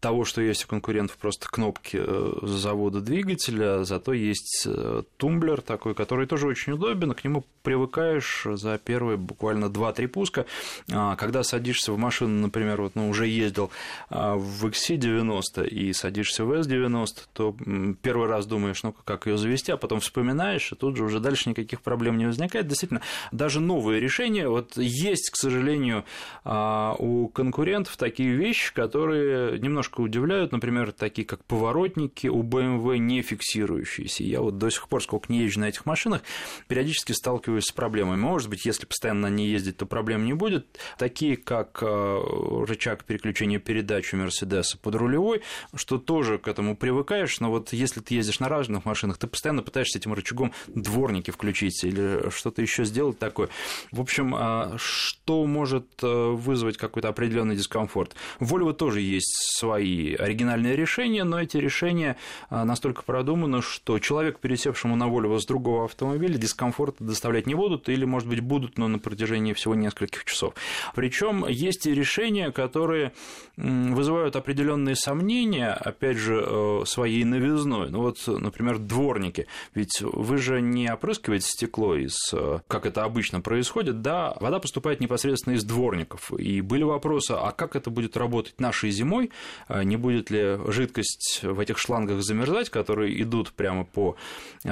того, 0.00 0.24
что 0.24 0.40
есть 0.40 0.64
у 0.64 0.68
конкурентов 0.68 1.16
просто 1.16 1.48
кнопки 1.48 1.98
э, 2.00 2.32
завода 2.42 3.00
двигателя, 3.00 3.84
зато 3.84 4.12
есть 4.12 4.64
э, 4.66 5.02
тумблер 5.16 5.60
такой, 5.60 5.94
который 5.94 6.26
тоже 6.26 6.46
очень 6.46 6.72
удобен, 6.72 7.12
к 7.12 7.24
нему 7.24 7.44
привыкаешь 7.62 8.46
за 8.48 8.78
первые 8.78 9.16
буквально 9.16 9.64
2-3 9.64 10.06
пуска. 10.06 10.46
А, 10.92 11.16
когда 11.16 11.42
садишься 11.42 11.92
в 11.92 11.98
машину, 11.98 12.40
например, 12.40 12.80
вот, 12.80 12.94
ну, 12.94 13.08
уже 13.08 13.26
ездил 13.26 13.70
а, 14.08 14.36
в 14.36 14.66
XC90 14.66 15.66
и 15.66 15.92
садишься 15.92 16.44
в 16.44 16.52
S90, 16.52 17.08
то 17.32 17.56
первый 18.02 18.28
раз 18.28 18.46
думаешь, 18.46 18.82
ну 18.82 18.92
как 18.92 19.26
ее 19.26 19.36
завести, 19.36 19.72
а 19.72 19.76
потом 19.76 20.00
вспоминаешь, 20.00 20.70
и 20.72 20.76
тут 20.76 20.96
же 20.96 21.04
уже 21.04 21.18
дальше 21.18 21.50
никаких 21.50 21.80
проблем 21.80 22.18
не 22.18 22.26
возникает. 22.26 22.68
Действительно, 22.68 23.02
даже 23.32 23.60
новые 23.60 24.00
решения, 24.00 24.48
вот 24.48 24.76
есть, 24.76 25.30
к 25.30 25.36
сожалению, 25.36 26.04
а, 26.44 26.94
у 26.98 27.28
конкурентов 27.28 27.96
такие 27.96 28.32
вещи, 28.32 28.72
которые 28.72 29.58
немножко 29.58 29.85
немножко 29.86 30.00
удивляют, 30.00 30.52
например, 30.52 30.92
такие 30.92 31.26
как 31.26 31.44
поворотники 31.44 32.26
у 32.26 32.42
BMW 32.42 32.98
не 32.98 33.22
фиксирующиеся. 33.22 34.24
Я 34.24 34.40
вот 34.40 34.58
до 34.58 34.70
сих 34.70 34.88
пор, 34.88 35.02
сколько 35.02 35.32
не 35.32 35.40
езжу 35.40 35.60
на 35.60 35.68
этих 35.68 35.86
машинах, 35.86 36.22
периодически 36.68 37.12
сталкиваюсь 37.12 37.64
с 37.64 37.72
проблемами. 37.72 38.20
Может 38.20 38.48
быть, 38.48 38.66
если 38.66 38.86
постоянно 38.86 39.28
ней 39.28 39.48
ездить, 39.48 39.76
то 39.76 39.86
проблем 39.86 40.24
не 40.24 40.34
будет. 40.34 40.66
Такие 40.98 41.36
как 41.36 41.78
э, 41.82 42.64
рычаг 42.66 43.04
переключения 43.04 43.58
передач 43.58 44.12
у 44.12 44.16
Мерседеса 44.16 44.78
под 44.78 44.94
рулевой, 44.96 45.42
что 45.74 45.98
тоже 45.98 46.38
к 46.38 46.48
этому 46.48 46.76
привыкаешь, 46.76 47.40
но 47.40 47.50
вот 47.50 47.72
если 47.72 48.00
ты 48.00 48.14
ездишь 48.14 48.40
на 48.40 48.48
разных 48.48 48.84
машинах, 48.84 49.18
ты 49.18 49.26
постоянно 49.26 49.62
пытаешься 49.62 49.98
этим 49.98 50.14
рычагом 50.14 50.52
дворники 50.68 51.30
включить 51.30 51.84
или 51.84 52.30
что-то 52.30 52.62
еще 52.62 52.84
сделать 52.84 53.18
такое. 53.18 53.48
В 53.92 54.00
общем, 54.00 54.34
а 54.34 54.76
что 54.78 55.46
может 55.46 55.86
э, 56.02 56.06
вызвать 56.06 56.76
какой-то 56.76 57.08
определенный 57.08 57.56
дискомфорт? 57.56 58.14
Volvo 58.40 58.72
тоже 58.72 59.00
есть 59.00 59.32
свои 59.56 59.75
свои 59.76 60.14
оригинальные 60.14 60.74
решения, 60.74 61.24
но 61.24 61.40
эти 61.40 61.58
решения 61.58 62.16
а, 62.48 62.64
настолько 62.64 63.02
продуманы, 63.02 63.60
что 63.60 63.98
человек, 63.98 64.38
пересевшему 64.38 64.96
на 64.96 65.04
Volvo 65.04 65.38
с 65.38 65.44
другого 65.44 65.84
автомобиля, 65.84 66.38
дискомфорта 66.38 67.04
доставлять 67.04 67.46
не 67.46 67.54
будут, 67.54 67.90
или, 67.90 68.06
может 68.06 68.28
быть, 68.28 68.40
будут, 68.40 68.78
но 68.78 68.88
на 68.88 68.98
протяжении 68.98 69.52
всего 69.52 69.74
нескольких 69.74 70.24
часов. 70.24 70.54
Причем 70.94 71.46
есть 71.46 71.86
и 71.86 71.94
решения, 71.94 72.50
которые 72.52 73.12
вызывают 73.56 74.36
определенные 74.36 74.96
сомнения, 74.96 75.72
опять 75.72 76.16
же, 76.16 76.42
э, 76.46 76.82
своей 76.86 77.24
новизной. 77.24 77.90
Ну 77.90 78.00
вот, 78.00 78.18
например, 78.26 78.78
дворники. 78.78 79.46
Ведь 79.74 80.00
вы 80.00 80.38
же 80.38 80.60
не 80.60 80.92
опрыскиваете 80.92 81.46
стекло 81.46 81.96
из, 81.96 82.16
э, 82.32 82.60
как 82.66 82.86
это 82.86 83.04
обычно 83.04 83.40
происходит, 83.40 84.00
да, 84.00 84.34
вода 84.40 84.58
поступает 84.58 85.00
непосредственно 85.00 85.54
из 85.54 85.64
дворников. 85.64 86.32
И 86.38 86.60
были 86.60 86.82
вопросы, 86.82 87.32
а 87.32 87.52
как 87.52 87.76
это 87.76 87.90
будет 87.90 88.16
работать 88.16 88.58
нашей 88.58 88.90
зимой, 88.90 89.30
не 89.68 89.96
будет 89.96 90.30
ли 90.30 90.58
жидкость 90.68 91.40
в 91.42 91.58
этих 91.60 91.78
шлангах 91.78 92.22
замерзать, 92.22 92.70
которые 92.70 93.20
идут 93.22 93.52
прямо 93.52 93.84
по 93.84 94.16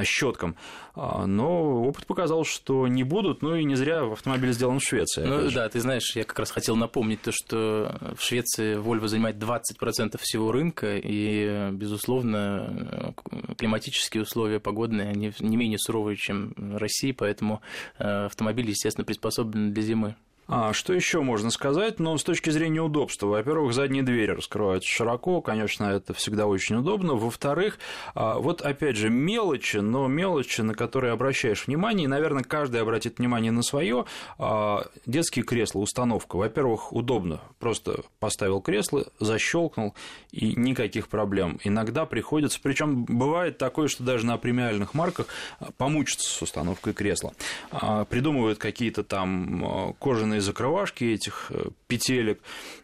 щеткам. 0.05 0.57
А, 0.97 1.27
но 1.27 1.83
опыт 1.83 2.07
показал, 2.07 2.45
что 2.45 2.87
не 2.87 3.03
будут, 3.03 3.43
ну 3.43 3.57
и 3.57 3.65
не 3.65 3.75
зря 3.75 4.05
автомобиль 4.05 4.53
сделан 4.53 4.79
в 4.79 4.85
Швеции. 4.85 5.25
Ну 5.25 5.51
да, 5.51 5.69
ты 5.69 5.81
знаешь, 5.81 6.15
я 6.15 6.25
как 6.25 6.39
раз 6.39 6.53
хотел 6.53 6.77
напомнить 6.77 7.23
то, 7.23 7.33
что 7.33 8.15
в 8.17 8.23
Швеции 8.23 8.77
Volvo 8.77 9.09
занимает 9.09 9.37
20% 9.37 10.19
всего 10.21 10.53
рынка, 10.53 10.97
и, 10.97 11.71
безусловно, 11.73 13.15
климатические 13.59 14.23
условия 14.23 14.61
погодные, 14.61 15.09
они 15.09 15.33
не 15.41 15.57
менее 15.57 15.79
суровые, 15.79 16.17
чем 16.17 16.55
в 16.57 16.77
России, 16.77 17.13
поэтому 17.13 17.61
э, 17.99 18.27
автомобиль, 18.27 18.69
естественно, 18.69 19.05
приспособлен 19.05 19.73
для 19.73 19.83
зимы. 19.83 20.15
А, 20.47 20.73
что 20.73 20.93
еще 20.93 21.23
можно 21.23 21.51
сказать? 21.51 21.99
Ну, 21.99 22.17
с 22.19 22.25
точки 22.25 22.51
зрения 22.51 22.81
удобства. 22.83 23.27
Во-первых, 23.27 23.73
задние 23.73 24.03
двери 24.03 24.33
раскрываются 24.33 24.89
широко, 24.89 25.41
конечно, 25.41 25.85
это 25.85 26.13
всегда 26.13 26.47
очень 26.47 26.77
удобно. 26.77 27.15
Во-вторых, 27.15 27.79
а, 28.15 28.39
вот 28.39 28.61
опять 28.61 28.97
же 28.97 29.09
мелочи, 29.09 29.79
но 29.79 30.07
мелочи, 30.07 30.61
на 30.61 30.75
которые 30.75 31.13
обращаешь 31.13 31.67
внимание, 31.67 32.05
и, 32.05 32.09
наверное, 32.09 32.45
каждый 32.45 32.81
обратит 32.83 33.19
внимание 33.19 33.53
на 33.53 33.63
свое. 33.63 34.05
А, 34.39 34.87
детские 35.07 35.45
кресла, 35.45 35.81
установка. 35.81 36.37
Во-первых, 36.37 36.93
удобно. 36.93 37.41
Просто 37.59 38.03
поставил 38.21 38.61
кресло, 38.61 39.07
защелкнул, 39.21 39.95
и 40.31 40.55
никаких 40.55 41.09
проблем. 41.09 41.59
Иногда 41.65 42.05
приходится, 42.05 42.59
причем 42.63 43.05
бывает 43.05 43.57
такое, 43.57 43.89
что 43.89 44.03
даже 44.03 44.27
на 44.27 44.37
премиальных 44.37 44.95
марках 44.95 45.27
помучиться 45.79 46.29
с 46.29 46.43
установкой 46.43 46.93
кресла. 46.93 47.33
Придумывают 48.11 48.59
какие-то 48.59 49.05
там 49.05 49.95
кожаные 49.99 50.34
специальные 50.35 50.41
закрывашки 50.41 51.05
этих 51.05 51.47
э, 51.51 51.71
петелек, 51.87 52.41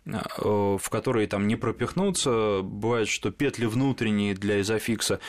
э, 0.06 0.12
в 0.44 0.90
которые 0.90 1.26
там 1.26 1.46
не 1.46 1.56
пропихнуться. 1.56 2.60
Бывает, 2.62 3.08
что 3.08 3.30
петли 3.30 3.66
внутренние 3.66 4.34
для 4.34 4.60
изофикса 4.60 5.20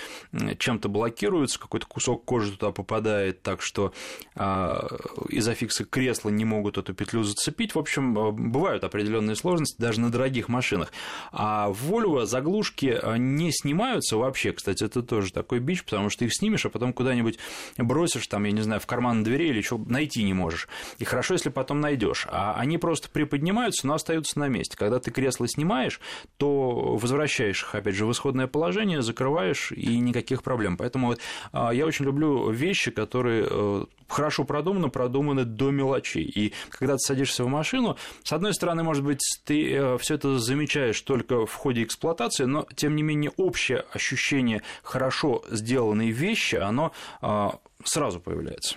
чем-то 0.58 0.90
блокируются, 0.90 1.60
какой-то 1.60 1.88
кусок 1.88 2.26
кожи 2.26 2.52
туда 2.52 2.72
попадает, 2.72 3.42
так 3.42 3.62
что 3.62 3.94
а, 4.36 4.88
изофиксы 5.30 5.86
кресла 5.86 6.30
не 6.30 6.46
могут 6.46 6.78
эту 6.78 6.94
петлю 6.94 7.24
зацепить. 7.24 7.76
В 7.76 7.80
общем, 7.80 8.18
э, 8.18 8.32
бывают 8.32 8.84
определенные 8.84 9.36
сложности 9.36 9.82
даже 9.82 10.00
на 10.00 10.10
дорогих 10.12 10.50
машинах. 10.50 10.92
А 11.32 11.70
в 11.70 11.92
Volvo 11.92 12.26
заглушки 12.26 13.00
не 13.18 13.52
снимаются 13.52 14.18
вообще, 14.18 14.52
кстати, 14.52 14.84
это 14.84 15.02
тоже 15.02 15.32
такой 15.32 15.60
бич, 15.60 15.84
потому 15.84 16.10
что 16.10 16.26
их 16.26 16.34
снимешь, 16.34 16.66
а 16.66 16.70
потом 16.70 16.94
куда-нибудь 16.94 17.40
бросишь, 17.78 18.28
там, 18.28 18.44
я 18.46 18.52
не 18.52 18.62
знаю, 18.62 18.80
в 18.80 18.86
карман 18.86 19.24
двери 19.24 19.50
или 19.50 19.62
что 19.62 19.78
найти 19.78 20.24
не 20.24 20.34
можешь. 20.34 20.68
И 21.00 21.06
хорошо, 21.06 21.34
если 21.34 21.50
потом 21.50 21.80
найдешь 21.82 22.11
берешь, 22.12 22.28
а 22.30 22.54
они 22.58 22.78
просто 22.78 23.10
приподнимаются, 23.10 23.88
но 23.88 23.94
остаются 23.94 24.40
на 24.40 24.48
месте. 24.48 24.78
Когда 24.78 25.00
ты 25.00 25.12
кресло 25.12 25.48
снимаешь, 25.48 26.00
то 26.38 26.96
возвращаешь 26.96 27.64
их, 27.64 27.76
опять 27.76 27.96
же, 27.96 28.06
в 28.06 28.12
исходное 28.12 28.48
положение, 28.48 29.02
закрываешь, 29.02 29.72
и 29.72 29.98
никаких 30.00 30.44
проблем. 30.44 30.78
Поэтому 30.78 31.16
а, 31.52 31.72
я 31.72 31.86
очень 31.86 32.06
люблю 32.06 32.52
вещи, 32.52 32.92
которые 32.92 33.48
э, 33.50 33.86
хорошо 34.08 34.44
продуманы, 34.44 34.90
продуманы 34.90 35.46
до 35.46 35.72
мелочей. 35.72 36.24
И 36.24 36.54
когда 36.70 36.94
ты 36.94 37.00
садишься 37.00 37.44
в 37.44 37.48
машину, 37.48 37.98
с 38.24 38.34
одной 38.34 38.54
стороны, 38.54 38.84
может 38.84 39.04
быть, 39.04 39.22
ты 39.46 39.74
э, 39.74 39.98
все 39.98 40.16
это 40.16 40.40
замечаешь 40.40 41.00
только 41.02 41.46
в 41.46 41.54
ходе 41.54 41.84
эксплуатации, 41.84 42.46
но 42.46 42.66
тем 42.76 42.96
не 42.96 43.04
менее 43.04 43.32
общее 43.38 43.86
ощущение 43.94 44.62
хорошо 44.84 45.44
сделанной 45.50 46.12
вещи, 46.12 46.56
оно 46.56 46.92
а, 47.22 47.60
сразу 47.84 48.20
появляется. 48.20 48.76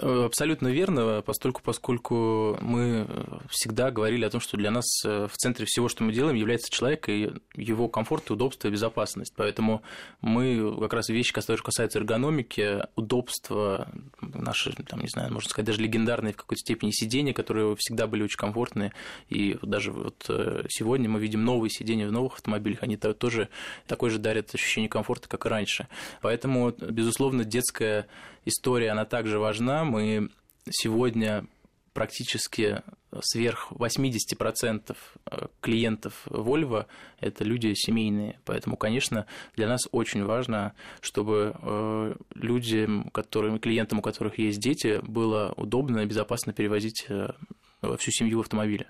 Э, 0.00 0.24
абсолютно 0.26 0.68
верно, 0.68 1.22
поскольку, 1.22 1.60
поскольку 1.62 2.56
мы 2.60 3.06
всегда 3.50 3.90
говорили 3.90 4.24
о 4.24 4.30
том, 4.30 4.40
что 4.40 4.56
для 4.56 4.70
нас 4.70 4.84
э, 5.04 5.26
в 5.26 5.36
центре 5.36 5.66
всего, 5.66 5.88
что 5.88 6.04
мы 6.04 6.12
делаем, 6.12 6.36
является 6.36 6.70
человек 6.70 7.08
и 7.08 7.32
его 7.54 7.88
комфорт, 7.88 8.30
удобство 8.30 8.68
и 8.68 8.70
безопасность. 8.70 9.32
Поэтому 9.36 9.82
мы 10.20 10.76
как 10.80 10.92
раз 10.92 11.08
вещи, 11.08 11.32
которые 11.32 11.62
касаются 11.62 11.98
эргономики, 11.98 12.84
удобства, 12.94 13.88
наши, 14.20 14.72
там, 14.84 15.00
не 15.00 15.08
знаю, 15.08 15.32
можно 15.32 15.48
сказать, 15.48 15.66
даже 15.66 15.80
легендарные 15.80 16.32
в 16.32 16.36
какой-то 16.36 16.60
степени 16.60 16.90
сидения, 16.90 17.34
которые 17.34 17.74
всегда 17.76 18.06
были 18.06 18.22
очень 18.22 18.38
комфортные. 18.38 18.92
И 19.28 19.58
даже 19.62 19.90
вот 19.90 20.26
э, 20.28 20.64
сегодня 20.68 21.08
мы 21.08 21.18
видим 21.18 21.44
новые 21.44 21.70
сидения 21.70 22.06
в 22.06 22.12
новых 22.12 22.34
автомобилях, 22.34 22.82
они 22.82 22.96
тоже 22.96 23.48
такой 23.86 24.10
же 24.10 24.18
дарят 24.18 24.54
ощущение 24.54 24.88
комфорта, 24.88 25.28
как 25.28 25.46
и 25.46 25.48
раньше. 25.48 25.88
Поэтому, 26.20 26.70
безусловно, 26.70 27.44
детская 27.44 28.06
история, 28.48 28.90
она 28.90 29.04
также 29.04 29.38
важна. 29.38 29.84
Мы 29.84 30.30
сегодня 30.70 31.46
практически 31.92 32.82
сверх 33.20 33.72
80% 33.72 34.96
э, 35.30 35.46
клиентов 35.60 36.26
Volvo– 36.26 36.86
это 37.20 37.44
люди 37.44 37.72
семейные. 37.74 38.38
Поэтому, 38.44 38.76
конечно, 38.76 39.26
для 39.56 39.66
нас 39.66 39.80
очень 39.90 40.24
важно, 40.24 40.74
чтобы 41.00 41.56
э, 41.60 42.14
людям, 42.34 43.10
которым, 43.10 43.58
клиентам, 43.58 43.98
у 43.98 44.02
которых 44.02 44.38
есть 44.38 44.60
дети, 44.60 45.00
было 45.02 45.54
удобно 45.56 46.00
и 46.00 46.06
безопасно 46.06 46.52
перевозить 46.52 47.06
э, 47.08 47.30
всю 47.96 48.10
семью 48.10 48.38
в 48.38 48.42
автомобиле. 48.42 48.86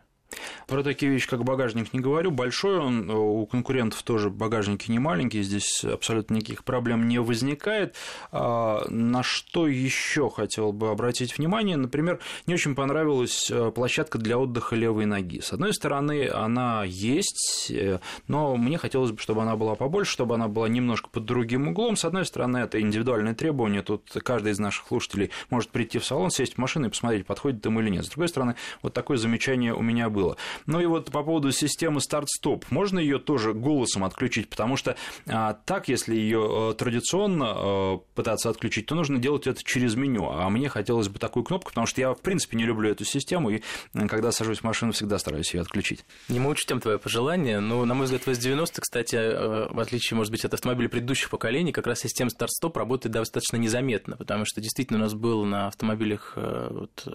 Про 0.66 0.82
такие 0.82 1.10
вещи, 1.10 1.26
как 1.28 1.44
багажник, 1.44 1.92
не 1.94 2.00
говорю. 2.00 2.30
Большой 2.30 2.78
он, 2.78 3.10
у 3.10 3.46
конкурентов 3.46 4.02
тоже 4.02 4.28
багажники 4.28 4.90
не 4.90 4.98
маленькие, 4.98 5.42
здесь 5.42 5.82
абсолютно 5.84 6.34
никаких 6.34 6.64
проблем 6.64 7.08
не 7.08 7.18
возникает. 7.20 7.94
А, 8.32 8.84
на 8.88 9.22
что 9.22 9.66
еще 9.66 10.28
хотел 10.28 10.72
бы 10.72 10.90
обратить 10.90 11.38
внимание? 11.38 11.76
Например, 11.76 12.20
не 12.46 12.54
очень 12.54 12.74
понравилась 12.74 13.50
э, 13.50 13.72
площадка 13.74 14.18
для 14.18 14.38
отдыха 14.38 14.76
левой 14.76 15.06
ноги. 15.06 15.40
С 15.40 15.52
одной 15.52 15.72
стороны, 15.72 16.28
она 16.28 16.84
есть, 16.84 17.70
э, 17.70 18.00
но 18.26 18.56
мне 18.56 18.76
хотелось 18.76 19.12
бы, 19.12 19.18
чтобы 19.18 19.42
она 19.42 19.56
была 19.56 19.74
побольше, 19.74 20.12
чтобы 20.12 20.34
она 20.34 20.48
была 20.48 20.68
немножко 20.68 21.08
под 21.08 21.24
другим 21.24 21.68
углом. 21.68 21.96
С 21.96 22.04
одной 22.04 22.26
стороны, 22.26 22.58
это 22.58 22.78
индивидуальное 22.78 23.34
требование. 23.34 23.82
Тут 23.82 24.10
каждый 24.22 24.52
из 24.52 24.58
наших 24.58 24.88
слушателей 24.88 25.30
может 25.48 25.70
прийти 25.70 25.98
в 25.98 26.04
салон, 26.04 26.30
сесть 26.30 26.54
в 26.54 26.58
машину 26.58 26.88
и 26.88 26.90
посмотреть, 26.90 27.24
подходит 27.24 27.64
ему 27.64 27.80
или 27.80 27.88
нет. 27.88 28.04
С 28.04 28.08
другой 28.08 28.28
стороны, 28.28 28.54
вот 28.82 28.92
такое 28.92 29.16
замечание 29.16 29.72
у 29.74 29.80
меня 29.80 30.10
было. 30.10 30.17
Ну 30.66 30.80
и 30.80 30.86
вот 30.86 31.10
по 31.10 31.22
поводу 31.22 31.52
системы 31.52 32.00
старт-стоп, 32.00 32.64
можно 32.70 32.98
ее 32.98 33.18
тоже 33.18 33.52
голосом 33.52 34.04
отключить, 34.04 34.48
потому 34.48 34.76
что 34.76 34.96
а, 35.26 35.54
так, 35.64 35.88
если 35.88 36.14
ее 36.14 36.70
э, 36.70 36.74
традиционно 36.74 37.46
а, 37.48 37.98
пытаться 38.14 38.50
отключить, 38.50 38.86
то 38.86 38.94
нужно 38.94 39.18
делать 39.18 39.46
это 39.46 39.62
через 39.62 39.94
меню. 39.94 40.30
А 40.30 40.48
мне 40.48 40.68
хотелось 40.68 41.08
бы 41.08 41.18
такую 41.18 41.44
кнопку, 41.44 41.70
потому 41.70 41.86
что 41.86 42.00
я, 42.00 42.12
в 42.12 42.20
принципе, 42.20 42.56
не 42.56 42.64
люблю 42.64 42.90
эту 42.90 43.04
систему, 43.04 43.50
и 43.50 43.62
когда 44.08 44.32
сажусь 44.32 44.58
в 44.58 44.64
машину, 44.64 44.92
всегда 44.92 45.18
стараюсь 45.18 45.52
ее 45.54 45.62
отключить. 45.62 46.04
Не 46.28 46.40
мы 46.40 46.50
учтем 46.50 46.80
твое 46.80 46.98
пожелание, 46.98 47.60
но, 47.60 47.84
на 47.84 47.94
мой 47.94 48.04
взгляд, 48.04 48.22
в 48.22 48.28
S90, 48.28 48.80
кстати, 48.80 49.16
э, 49.16 49.68
в 49.70 49.80
отличие, 49.80 50.16
может 50.16 50.30
быть, 50.30 50.44
от 50.44 50.54
автомобилей 50.54 50.88
предыдущих 50.88 51.30
поколений, 51.30 51.72
как 51.72 51.86
раз 51.86 52.00
система 52.00 52.30
старт-стоп 52.30 52.76
работает 52.76 53.12
достаточно 53.12 53.56
незаметно, 53.56 54.16
потому 54.16 54.44
что 54.44 54.60
действительно 54.60 54.98
у 54.98 55.02
нас 55.02 55.14
было 55.14 55.44
на 55.44 55.68
автомобилях 55.68 56.34
вот, 56.36 57.06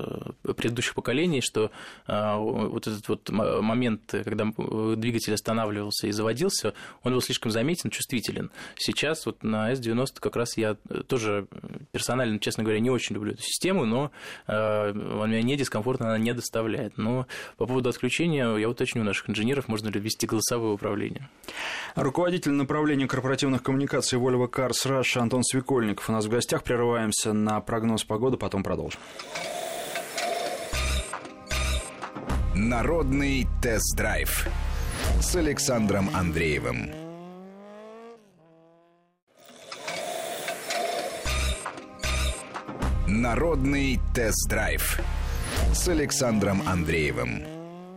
предыдущих 0.55 0.95
поколений, 0.95 1.41
что 1.41 1.71
вот 2.07 2.87
этот 2.93 3.09
вот 3.09 3.29
момент, 3.29 4.01
когда 4.23 4.45
двигатель 4.95 5.33
останавливался 5.33 6.07
и 6.07 6.11
заводился, 6.11 6.73
он 7.03 7.13
был 7.13 7.21
слишком 7.21 7.51
заметен, 7.51 7.89
чувствителен. 7.89 8.51
Сейчас 8.75 9.25
вот 9.25 9.43
на 9.43 9.71
S90 9.73 10.19
как 10.19 10.35
раз 10.35 10.57
я 10.57 10.75
тоже 11.07 11.47
персонально, 11.91 12.39
честно 12.39 12.63
говоря, 12.63 12.79
не 12.79 12.89
очень 12.89 13.15
люблю 13.15 13.33
эту 13.33 13.41
систему, 13.41 13.85
но 13.85 14.11
э, 14.47 14.91
он 14.91 15.29
меня 15.29 15.41
не 15.41 15.55
дискомфортно 15.55 16.07
она 16.07 16.17
не 16.17 16.33
доставляет. 16.33 16.97
Но 16.97 17.27
по 17.57 17.65
поводу 17.65 17.89
отключения 17.89 18.55
я 18.55 18.69
уточню 18.69 19.01
у 19.01 19.05
наших 19.05 19.29
инженеров, 19.29 19.67
можно 19.67 19.89
ли 19.89 19.99
ввести 19.99 20.27
голосовое 20.27 20.73
управление. 20.73 21.29
Руководитель 21.95 22.51
направления 22.51 23.07
корпоративных 23.07 23.63
коммуникаций 23.63 24.19
Volvo 24.19 24.49
Cars 24.49 24.85
Russia 24.85 25.19
Антон 25.19 25.43
Свекольников 25.43 26.09
у 26.09 26.13
нас 26.13 26.25
в 26.25 26.29
гостях. 26.29 26.63
Прерываемся 26.63 27.33
на 27.33 27.59
прогноз 27.61 28.03
погоды, 28.03 28.37
потом 28.37 28.63
продолжим. 28.63 28.99
Народный 32.55 33.47
тест-драйв 33.63 34.47
с 35.19 35.35
Александром 35.35 36.07
Андреевым. 36.13 36.91
Народный 43.07 43.99
тест-драйв 44.13 44.99
с 45.73 45.87
Александром 45.87 46.61
Андреевым. 46.67 47.52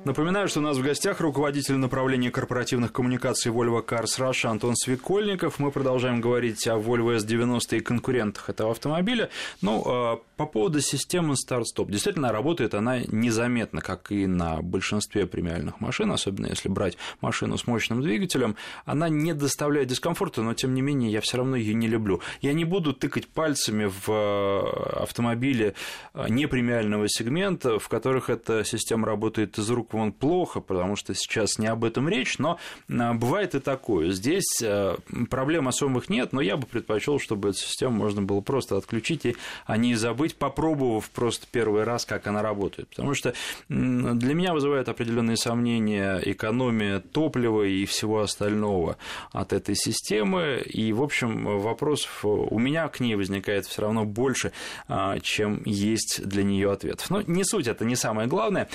Напоминаю, 0.07 0.47
что 0.47 0.61
у 0.61 0.63
нас 0.63 0.77
в 0.77 0.85
гостях 0.85 1.21
руководитель 1.21 1.75
направления 1.75 2.31
корпоративных 2.31 2.93
коммуникаций 2.93 3.51
Volvo 3.51 3.85
Cars 3.85 4.21
Russia 4.21 4.47
Антон 4.47 4.77
Свекольников. 4.77 5.59
Мы 5.59 5.73
продолжаем 5.73 6.21
говорить 6.21 6.65
о 6.69 6.77
Volvo 6.77 7.17
S90 7.17 7.79
и 7.79 7.81
конкурентах 7.81 8.49
этого 8.49 8.71
автомобиля. 8.71 9.31
Ну, 9.63 9.83
а, 9.85 10.21
по 10.37 10.47
поводу 10.47 10.81
системы 10.81 11.37
старт-стоп. 11.37 11.91
Действительно, 11.91 12.31
работает 12.31 12.75
она 12.75 13.01
незаметно, 13.01 13.81
как 13.81 14.13
и 14.13 14.29
на 14.29 14.63
большинстве 14.63 15.27
премиальных 15.27 15.81
машин, 15.81 16.13
особенно 16.13 16.47
если 16.47 16.69
брать 16.69 16.97
машину 17.21 17.59
с 17.59 17.67
мощным 17.67 18.01
двигателем. 18.01 18.55
Она 18.85 19.09
не 19.09 19.35
доставляет 19.35 19.89
дискомфорта, 19.89 20.41
но, 20.43 20.55
тем 20.55 20.73
не 20.75 20.83
менее, 20.83 21.11
я 21.11 21.21
все 21.21 21.39
равно 21.39 21.57
ее 21.57 21.75
не 21.75 21.89
люблю. 21.89 22.21
Я 22.43 22.53
не 22.53 22.65
буду 22.65 22.93
тыкать 22.93 23.27
пальцами 23.27 23.87
в 23.87 24.09
а, 24.09 25.01
автомобиле 25.03 25.75
а, 26.15 26.29
непремиального 26.29 27.09
сегмента, 27.09 27.81
в 27.81 27.89
которых 27.89 28.31
эта 28.31 28.63
система 28.65 29.05
работает 29.09 29.59
из 29.59 29.69
рук 29.69 29.96
он 29.97 30.13
плохо, 30.13 30.61
потому 30.61 30.97
что 30.97 31.15
сейчас 31.15 31.59
не 31.59 31.67
об 31.67 31.85
этом 31.85 32.09
речь, 32.09 32.39
но 32.39 32.59
а, 32.89 33.15
бывает 33.15 33.55
и 33.55 33.61
такое. 33.61 34.11
Здесь 34.11 34.61
а, 34.63 34.97
проблем 35.31 35.69
особых 35.69 36.09
нет, 36.09 36.33
но 36.33 36.41
я 36.41 36.57
бы 36.57 36.67
предпочел, 36.67 37.19
чтобы 37.19 37.51
эту 37.51 37.59
систему 37.59 37.97
можно 37.97 38.23
было 38.23 38.41
просто 38.41 38.77
отключить, 38.77 39.27
и, 39.27 39.37
не 39.77 39.95
забыть, 39.95 40.37
попробовав 40.37 41.11
просто 41.11 41.47
первый 41.51 41.85
раз, 41.85 42.05
как 42.05 42.27
она 42.27 42.43
работает. 42.43 42.89
Потому 42.91 43.15
что 43.15 43.35
для 43.69 44.35
меня 44.35 44.53
вызывает 44.53 44.89
определенные 44.89 45.37
сомнения 45.37 46.21
экономия 46.25 47.01
топлива 47.01 47.63
и 47.63 47.85
всего 47.85 48.21
остального 48.21 48.97
от 49.33 49.53
этой 49.53 49.75
системы. 49.75 50.63
И, 50.65 50.93
в 50.93 51.03
общем, 51.03 51.61
вопросов 51.61 52.25
у 52.25 52.59
меня 52.59 52.89
к 52.89 53.01
ней 53.01 53.15
возникает 53.15 53.67
все 53.67 53.83
равно 53.83 54.05
больше, 54.05 54.53
а, 54.89 55.19
чем 55.21 55.63
есть 55.65 56.27
для 56.27 56.43
нее 56.43 56.73
ответов. 56.73 57.11
Но 57.11 57.23
не 57.23 57.45
суть, 57.45 57.67
это 57.67 57.85
не 57.85 57.97
самое 57.97 58.29
главное 58.29 58.69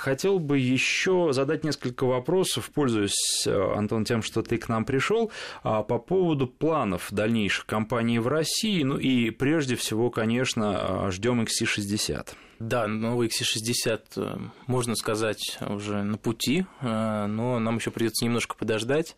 хотел 0.00 0.38
бы 0.38 0.58
еще 0.58 1.28
задать 1.32 1.62
несколько 1.62 2.04
вопросов, 2.04 2.70
пользуясь, 2.70 3.46
э, 3.46 3.74
Антон, 3.76 4.04
тем, 4.04 4.22
что 4.22 4.42
ты 4.42 4.56
к 4.56 4.68
нам 4.68 4.84
пришел, 4.84 5.30
а, 5.62 5.82
по 5.82 5.98
поводу 5.98 6.46
планов 6.46 7.08
дальнейших 7.10 7.66
компаний 7.66 8.18
в 8.18 8.26
России. 8.26 8.82
Ну 8.82 8.96
и 8.96 9.30
прежде 9.30 9.76
всего, 9.76 10.10
конечно, 10.10 11.06
а, 11.06 11.10
ждем 11.10 11.42
XC60. 11.42 12.34
Да, 12.58 12.86
новый 12.86 13.28
XC60, 13.28 14.00
э, 14.16 14.38
можно 14.66 14.96
сказать, 14.96 15.58
уже 15.60 16.02
на 16.02 16.16
пути, 16.16 16.66
э, 16.80 17.26
но 17.26 17.58
нам 17.58 17.76
еще 17.76 17.90
придется 17.90 18.24
немножко 18.24 18.56
подождать. 18.56 19.16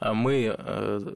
Мы 0.00 0.56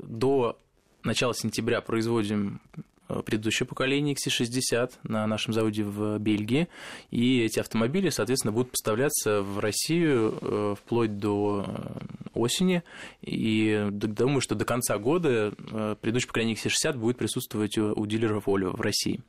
до 0.03 0.59
начала 1.03 1.35
сентября 1.35 1.81
производим 1.81 2.61
Э, 2.77 2.81
предыдущее 3.25 3.67
поколение 3.67 4.15
XC60 4.15 4.93
на 5.05 5.27
нашем 5.27 5.53
заводе 5.53 5.85
в 5.85 6.19
Бельгии, 6.19 6.69
и 7.11 7.41
эти 7.41 7.59
автомобили, 7.59 8.09
соответственно, 8.11 8.53
будут 8.53 8.71
поставляться 8.71 9.43
в 9.43 9.59
Россию 9.59 10.39
э, 10.41 10.75
вплоть 10.79 11.19
до 11.19 11.65
э, 11.67 12.31
осени, 12.35 12.83
и 13.21 13.89
думаю, 13.91 14.41
что 14.41 14.55
до 14.55 14.65
конца 14.65 14.99
года 14.99 15.53
предыдущее 16.01 16.29
поколение 16.29 16.57
XC60 16.57 16.97
будет 16.97 17.19
присутствовать 17.19 17.77
у 17.79 18.07
дилеров 18.07 18.47
Volvo 18.47 18.77
в 18.77 18.81
России. 18.81 19.21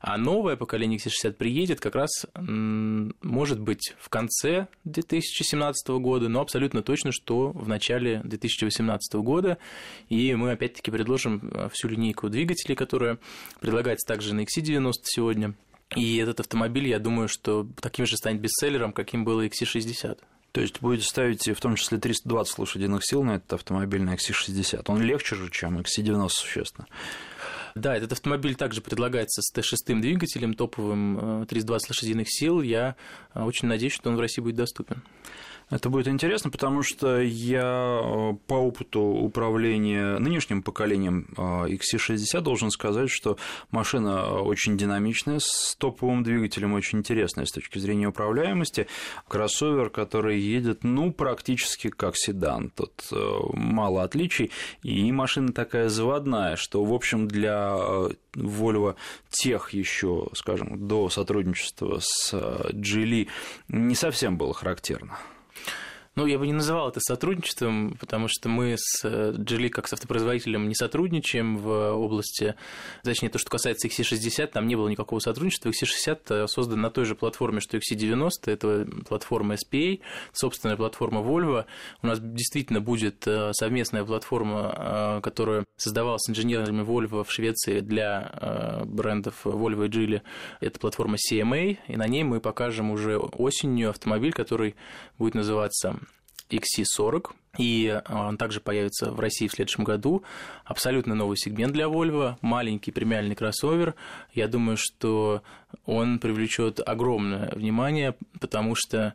А 0.00 0.16
новое 0.16 0.56
поколение 0.56 0.98
XC60 0.98 1.32
приедет 1.32 1.80
как 1.80 1.94
раз, 1.94 2.26
может 2.36 3.60
быть, 3.60 3.94
в 3.98 4.08
конце 4.08 4.68
2017 4.84 5.88
года, 5.88 6.28
но 6.28 6.40
абсолютно 6.40 6.82
точно, 6.82 7.12
что 7.12 7.50
в 7.50 7.68
начале 7.68 8.20
2018 8.24 9.14
года, 9.14 9.58
и 10.08 10.34
мы 10.34 10.52
опять-таки 10.52 10.90
предложим 10.90 11.70
всю 11.72 11.88
линейку 11.88 12.28
двигателей, 12.28 12.74
которая 12.74 13.18
предлагается 13.60 14.06
также 14.06 14.34
на 14.34 14.40
XC90 14.40 14.92
сегодня. 15.04 15.54
И 15.96 16.16
этот 16.18 16.40
автомобиль, 16.40 16.88
я 16.88 16.98
думаю, 16.98 17.28
что 17.28 17.66
таким 17.80 18.06
же 18.06 18.16
станет 18.16 18.40
бестселлером, 18.40 18.92
каким 18.92 19.24
был 19.24 19.42
XC60. 19.42 20.18
То 20.52 20.60
есть 20.60 20.80
будете 20.80 21.06
ставить 21.06 21.46
в 21.48 21.60
том 21.60 21.76
числе 21.76 21.98
320 21.98 22.58
лошадиных 22.58 23.04
сил 23.04 23.22
на 23.22 23.36
этот 23.36 23.52
автомобиль 23.54 24.02
на 24.02 24.14
XC60. 24.14 24.82
Он 24.86 25.02
легче 25.02 25.36
же, 25.36 25.50
чем 25.50 25.78
XC90 25.78 26.28
существенно. 26.30 26.86
Да, 27.74 27.96
этот 27.96 28.12
автомобиль 28.12 28.56
также 28.56 28.80
предлагается 28.80 29.40
с 29.40 29.54
Т6 29.54 30.00
двигателем, 30.00 30.54
топовым 30.54 31.46
320 31.46 31.88
э, 31.88 31.92
лошадиных 31.92 32.26
сил. 32.28 32.62
Я 32.62 32.96
э, 33.34 33.42
очень 33.42 33.68
надеюсь, 33.68 33.92
что 33.92 34.10
он 34.10 34.16
в 34.16 34.20
России 34.20 34.42
будет 34.42 34.56
доступен. 34.56 35.02
Это 35.70 35.90
будет 35.90 36.08
интересно, 36.08 36.50
потому 36.50 36.82
что 36.82 37.20
я 37.20 38.00
э, 38.02 38.32
по 38.46 38.54
опыту 38.54 39.00
управления 39.00 40.18
нынешним 40.18 40.62
поколением 40.62 41.28
XC60 41.36 42.40
должен 42.40 42.70
сказать, 42.70 43.10
что 43.10 43.36
машина 43.70 44.40
очень 44.40 44.78
динамичная, 44.78 45.40
с 45.40 45.76
топовым 45.78 46.22
двигателем, 46.22 46.72
очень 46.72 47.00
интересная 47.00 47.44
с 47.44 47.52
точки 47.52 47.78
зрения 47.78 48.08
управляемости. 48.08 48.86
Кроссовер, 49.28 49.90
который 49.90 50.40
едет, 50.40 50.84
ну, 50.84 51.12
практически 51.12 51.90
как 51.90 52.16
седан. 52.16 52.70
Тут 52.70 52.92
мало 53.52 54.02
отличий. 54.02 54.50
И 54.82 55.12
машина 55.12 55.52
такая 55.52 55.90
заводная, 55.90 56.56
что, 56.56 56.82
в 56.82 56.94
общем, 56.94 57.28
для 57.28 57.76
Volvo 58.34 58.96
тех 59.28 59.70
еще, 59.70 60.28
скажем, 60.32 60.88
до 60.88 61.08
сотрудничества 61.10 61.98
с 62.00 62.32
Geely 62.72 63.28
не 63.68 63.94
совсем 63.94 64.38
было 64.38 64.54
характерно. 64.54 65.18
Ну, 66.18 66.26
я 66.26 66.36
бы 66.36 66.48
не 66.48 66.52
называл 66.52 66.88
это 66.88 66.98
сотрудничеством, 66.98 67.96
потому 68.00 68.26
что 68.26 68.48
мы 68.48 68.74
с 68.76 69.04
Geely 69.04 69.68
как 69.68 69.86
с 69.86 69.92
автопроизводителем 69.92 70.66
не 70.68 70.74
сотрудничаем 70.74 71.58
в 71.58 71.92
области, 71.92 72.56
точнее, 73.04 73.28
то, 73.28 73.38
что 73.38 73.48
касается 73.50 73.86
XC60, 73.86 74.48
там 74.48 74.66
не 74.66 74.74
было 74.74 74.88
никакого 74.88 75.20
сотрудничества. 75.20 75.68
XC60 75.68 76.48
создан 76.48 76.80
на 76.80 76.90
той 76.90 77.04
же 77.04 77.14
платформе, 77.14 77.60
что 77.60 77.76
XC90, 77.76 78.30
это 78.46 78.88
платформа 79.08 79.54
SPA, 79.54 80.00
собственная 80.32 80.76
платформа 80.76 81.20
Volvo. 81.20 81.66
У 82.02 82.08
нас 82.08 82.18
действительно 82.20 82.80
будет 82.80 83.24
э, 83.28 83.52
совместная 83.52 84.02
платформа, 84.02 84.74
э, 84.76 85.20
которая 85.22 85.66
создавалась 85.76 86.28
инженерами 86.28 86.82
Volvo 86.82 87.22
в 87.22 87.30
Швеции 87.30 87.78
для 87.78 88.32
э, 88.32 88.84
брендов 88.86 89.46
Volvo 89.46 89.86
и 89.86 89.88
Geely. 89.88 90.22
Это 90.58 90.80
платформа 90.80 91.16
CMA, 91.16 91.78
и 91.86 91.96
на 91.96 92.08
ней 92.08 92.24
мы 92.24 92.40
покажем 92.40 92.90
уже 92.90 93.18
осенью 93.18 93.90
автомобиль, 93.90 94.32
который 94.32 94.74
будет 95.16 95.36
называться 95.36 96.00
XC40, 96.50 97.30
и 97.58 98.00
он 98.08 98.36
также 98.36 98.60
появится 98.60 99.10
в 99.10 99.20
России 99.20 99.48
в 99.48 99.52
следующем 99.52 99.84
году. 99.84 100.22
Абсолютно 100.64 101.14
новый 101.14 101.36
сегмент 101.36 101.72
для 101.72 101.86
Volvo, 101.86 102.36
маленький 102.40 102.92
премиальный 102.92 103.34
кроссовер. 103.34 103.94
Я 104.32 104.48
думаю, 104.48 104.76
что 104.78 105.42
он 105.84 106.18
привлечет 106.18 106.80
огромное 106.86 107.50
внимание, 107.54 108.14
потому 108.40 108.74
что 108.74 109.14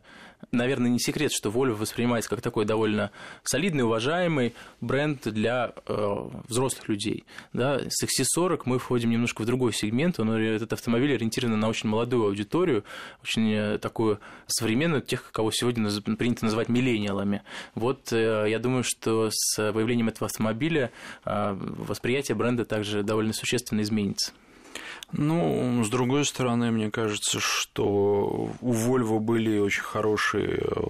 наверное, 0.54 0.90
не 0.90 0.98
секрет, 0.98 1.32
что 1.32 1.50
Volvo 1.50 1.74
воспринимается 1.74 2.30
как 2.30 2.40
такой 2.40 2.64
довольно 2.64 3.10
солидный, 3.42 3.84
уважаемый 3.84 4.54
бренд 4.80 5.22
для 5.28 5.72
э, 5.86 6.16
взрослых 6.48 6.88
людей. 6.88 7.24
Да? 7.52 7.80
С 7.88 8.04
XC40 8.04 8.62
мы 8.64 8.78
входим 8.78 9.10
немножко 9.10 9.42
в 9.42 9.46
другой 9.46 9.72
сегмент. 9.72 10.18
Он, 10.20 10.30
этот 10.32 10.72
автомобиль 10.72 11.14
ориентирован 11.14 11.58
на 11.58 11.68
очень 11.68 11.88
молодую 11.88 12.24
аудиторию, 12.24 12.84
очень 13.22 13.50
э, 13.52 13.78
такую 13.78 14.20
современную, 14.46 15.02
тех, 15.02 15.30
кого 15.32 15.50
сегодня 15.50 15.88
принято 16.16 16.44
называть 16.44 16.68
миллениалами. 16.68 17.42
Вот 17.74 18.12
э, 18.12 18.46
я 18.48 18.58
думаю, 18.58 18.84
что 18.84 19.30
с 19.32 19.72
появлением 19.72 20.08
этого 20.08 20.26
автомобиля 20.26 20.90
э, 21.24 21.56
восприятие 21.58 22.36
бренда 22.36 22.64
также 22.64 23.02
довольно 23.02 23.32
существенно 23.32 23.80
изменится. 23.82 24.32
Ну, 25.16 25.84
с 25.84 25.88
другой 25.88 26.24
стороны, 26.24 26.72
мне 26.72 26.90
кажется, 26.90 27.38
что 27.38 28.50
у 28.60 28.72
Volvo 28.72 29.20
были 29.20 29.58
очень 29.58 29.82
хорошие 29.82 30.58
э, 30.60 30.82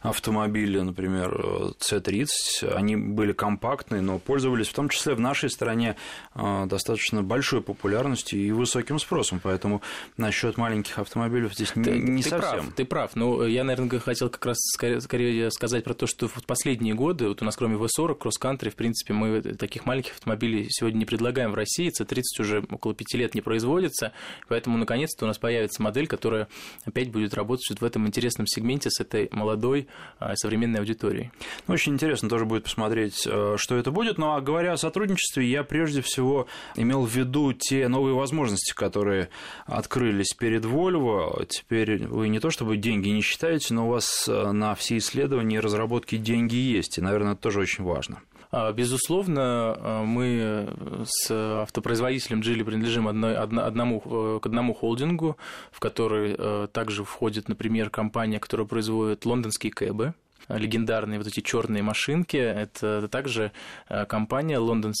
автомобили, 0.00 0.80
например, 0.80 1.74
C30. 1.80 2.72
Они 2.74 2.96
были 2.96 3.32
компактные, 3.32 4.00
но 4.00 4.18
пользовались 4.18 4.68
в 4.68 4.74
том 4.74 4.88
числе 4.88 5.14
в 5.14 5.20
нашей 5.20 5.50
стране 5.50 5.96
э, 6.34 6.66
достаточно 6.66 7.22
большой 7.22 7.62
популярностью 7.62 8.38
и 8.40 8.50
высоким 8.50 8.98
спросом. 8.98 9.40
Поэтому 9.42 9.82
насчет 10.16 10.56
маленьких 10.56 10.98
автомобилей 10.98 11.48
здесь 11.52 11.72
ты, 11.72 11.98
не 11.98 12.22
ты 12.22 12.30
совсем. 12.30 12.60
Прав, 12.60 12.74
ты 12.74 12.84
прав. 12.84 13.16
Но 13.16 13.46
я, 13.46 13.64
наверное, 13.64 13.98
хотел 13.98 14.30
как 14.30 14.46
раз 14.46 14.58
скорее, 14.58 15.00
скорее 15.00 15.50
сказать 15.50 15.84
про 15.84 15.94
то, 15.94 16.06
что 16.06 16.28
в 16.28 16.44
последние 16.44 16.94
годы, 16.94 17.28
вот 17.28 17.42
у 17.42 17.44
нас 17.44 17.56
кроме 17.56 17.76
V40, 17.76 18.16
кросс-кантри, 18.16 18.70
в 18.70 18.76
принципе, 18.76 19.14
мы 19.14 19.40
таких 19.40 19.84
маленьких 19.86 20.12
автомобилей 20.12 20.66
сегодня 20.70 20.98
не 20.98 21.04
предлагаем 21.04 21.52
в 21.52 21.54
России. 21.54 21.90
C30 21.90 22.22
уже 22.40 22.64
около 22.70 22.94
пяти 22.94 23.18
лет 23.18 23.34
не 23.34 23.40
производится, 23.40 24.12
поэтому 24.48 24.78
наконец-то 24.78 25.24
у 25.24 25.28
нас 25.28 25.38
появится 25.38 25.82
модель, 25.82 26.06
которая 26.06 26.48
опять 26.84 27.10
будет 27.10 27.34
работать 27.34 27.66
вот 27.70 27.80
в 27.80 27.84
этом 27.84 28.06
интересном 28.06 28.46
сегменте 28.46 28.90
с 28.90 29.00
этой 29.00 29.28
молодой 29.32 29.88
современной 30.34 30.80
аудиторией. 30.80 31.30
Ну, 31.66 31.74
очень 31.74 31.94
интересно 31.94 32.28
тоже 32.28 32.44
будет 32.44 32.64
посмотреть, 32.64 33.26
э, 33.26 33.54
что 33.56 33.76
это 33.76 33.90
будет. 33.90 34.18
Ну, 34.18 34.32
а 34.32 34.40
говоря 34.40 34.72
о 34.72 34.76
сотрудничестве, 34.76 35.46
я 35.46 35.62
прежде 35.62 36.02
всего 36.02 36.46
имел 36.76 37.04
в 37.04 37.14
виду 37.14 37.52
те 37.52 37.88
новые 37.88 38.14
возможности, 38.14 38.74
которые 38.74 39.28
открылись 39.66 40.34
перед 40.34 40.64
Volvo. 40.64 41.46
Теперь 41.46 42.06
вы 42.06 42.28
не 42.28 42.40
то 42.40 42.50
чтобы 42.50 42.76
деньги 42.76 43.08
не 43.08 43.20
считаете, 43.20 43.74
но 43.74 43.86
у 43.86 43.90
вас 43.90 44.28
э, 44.28 44.52
на 44.52 44.74
все 44.74 44.98
исследования 44.98 45.56
и 45.56 45.60
разработки 45.60 46.16
деньги 46.16 46.56
есть, 46.56 46.98
и, 46.98 47.00
наверное, 47.00 47.32
это 47.32 47.42
тоже 47.42 47.60
очень 47.60 47.84
важно. 47.84 48.20
А, 48.50 48.72
безусловно, 48.72 49.42
а, 49.42 50.04
мы 50.04 50.68
с 51.04 51.30
автопроизводителем 51.30 52.40
Джили 52.40 52.62
принадлежим 52.62 53.08
одной, 53.08 53.36
одному, 53.36 54.02
э, 54.04 54.40
к 54.40 54.46
одному 54.46 54.74
холдингу, 54.74 55.36
в 55.70 55.80
который 55.80 56.34
э, 56.36 56.68
также 56.72 57.04
входит, 57.04 57.48
например, 57.48 57.90
компания, 57.90 58.40
которая 58.40 58.66
производит 58.66 59.26
лондонские 59.26 59.72
кэбы, 59.72 60.14
легендарные 60.48 61.18
вот 61.18 61.26
эти 61.26 61.40
черные 61.40 61.82
машинки. 61.82 62.38
Это 62.38 63.06
также 63.08 63.52
э, 63.88 64.06
компания 64.06 64.56
London, 64.56 64.92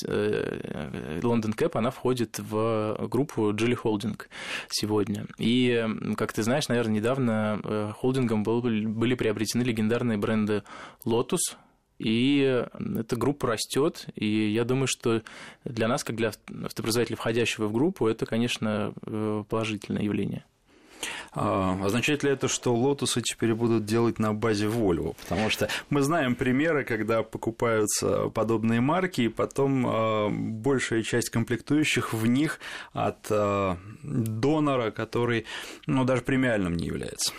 London 1.22 1.56
Cap, 1.56 1.70
она 1.78 1.90
входит 1.90 2.38
в 2.38 3.08
группу 3.08 3.52
Geely 3.52 3.78
Holding 3.82 4.20
сегодня. 4.68 5.26
И, 5.38 5.86
как 6.16 6.34
ты 6.34 6.42
знаешь, 6.42 6.68
наверное, 6.68 6.96
недавно 6.96 7.94
холдингом 7.98 8.42
были 8.42 9.14
приобретены 9.14 9.62
легендарные 9.62 10.18
бренды 10.18 10.64
Lotus, 11.06 11.56
и 11.98 12.66
эта 12.96 13.16
группа 13.16 13.48
растет, 13.48 14.06
и 14.14 14.50
я 14.50 14.64
думаю, 14.64 14.86
что 14.86 15.22
для 15.64 15.88
нас, 15.88 16.04
как 16.04 16.16
для 16.16 16.32
автопроизводителя, 16.64 17.16
входящего 17.16 17.66
в 17.66 17.72
группу, 17.72 18.06
это, 18.06 18.26
конечно, 18.26 18.92
э, 19.06 19.44
положительное 19.48 20.02
явление. 20.02 20.44
А, 21.32 21.78
означает 21.84 22.22
ли 22.22 22.30
это, 22.30 22.48
что 22.48 22.74
лотусы 22.74 23.20
теперь 23.22 23.54
будут 23.54 23.84
делать 23.84 24.18
на 24.18 24.34
базе 24.34 24.66
Volvo? 24.66 25.16
Потому 25.22 25.50
что 25.50 25.68
мы 25.90 26.02
знаем 26.02 26.34
примеры, 26.34 26.84
когда 26.84 27.22
покупаются 27.22 28.28
подобные 28.28 28.80
марки, 28.80 29.22
и 29.22 29.28
потом 29.28 29.86
а, 29.86 30.28
большая 30.30 31.02
часть 31.02 31.30
комплектующих 31.30 32.12
в 32.12 32.26
них 32.26 32.60
от 32.92 33.26
а, 33.30 33.78
донора, 34.02 34.90
который 34.90 35.46
ну, 35.86 36.04
даже 36.04 36.22
премиальным 36.22 36.74
не 36.74 36.86
является. 36.86 37.32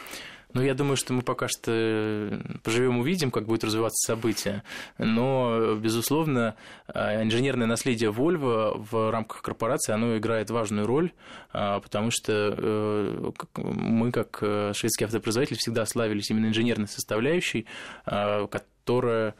Ну, 0.53 0.63
я 0.63 0.73
думаю, 0.73 0.97
что 0.97 1.13
мы 1.13 1.21
пока 1.21 1.47
что 1.47 1.71
э, 1.71 2.41
поживем 2.63 2.97
увидим, 2.97 3.29
как 3.29 3.45
будет 3.45 3.63
развиваться 3.63 4.07
событие. 4.07 4.63
Но, 4.97 5.75
безусловно, 5.75 6.55
э, 6.87 7.21
инженерное 7.21 7.67
наследие 7.67 8.11
Volvo 8.11 8.73
в 8.75 9.11
рамках 9.11 9.43
корпорации, 9.43 9.93
оно 9.93 10.17
играет 10.17 10.49
важную 10.49 10.87
роль, 10.87 11.11
а, 11.51 11.79
потому 11.79 12.09
что 12.09 12.55
э, 12.57 13.31
мы, 13.57 14.11
как 14.11 14.39
шведский 14.39 15.05
автопроизводитель, 15.05 15.57
всегда 15.57 15.85
славились 15.85 16.31
именно 16.31 16.47
инженерной 16.47 16.87
составляющей, 16.87 17.67
а, 18.05 18.47
которая 18.47 19.35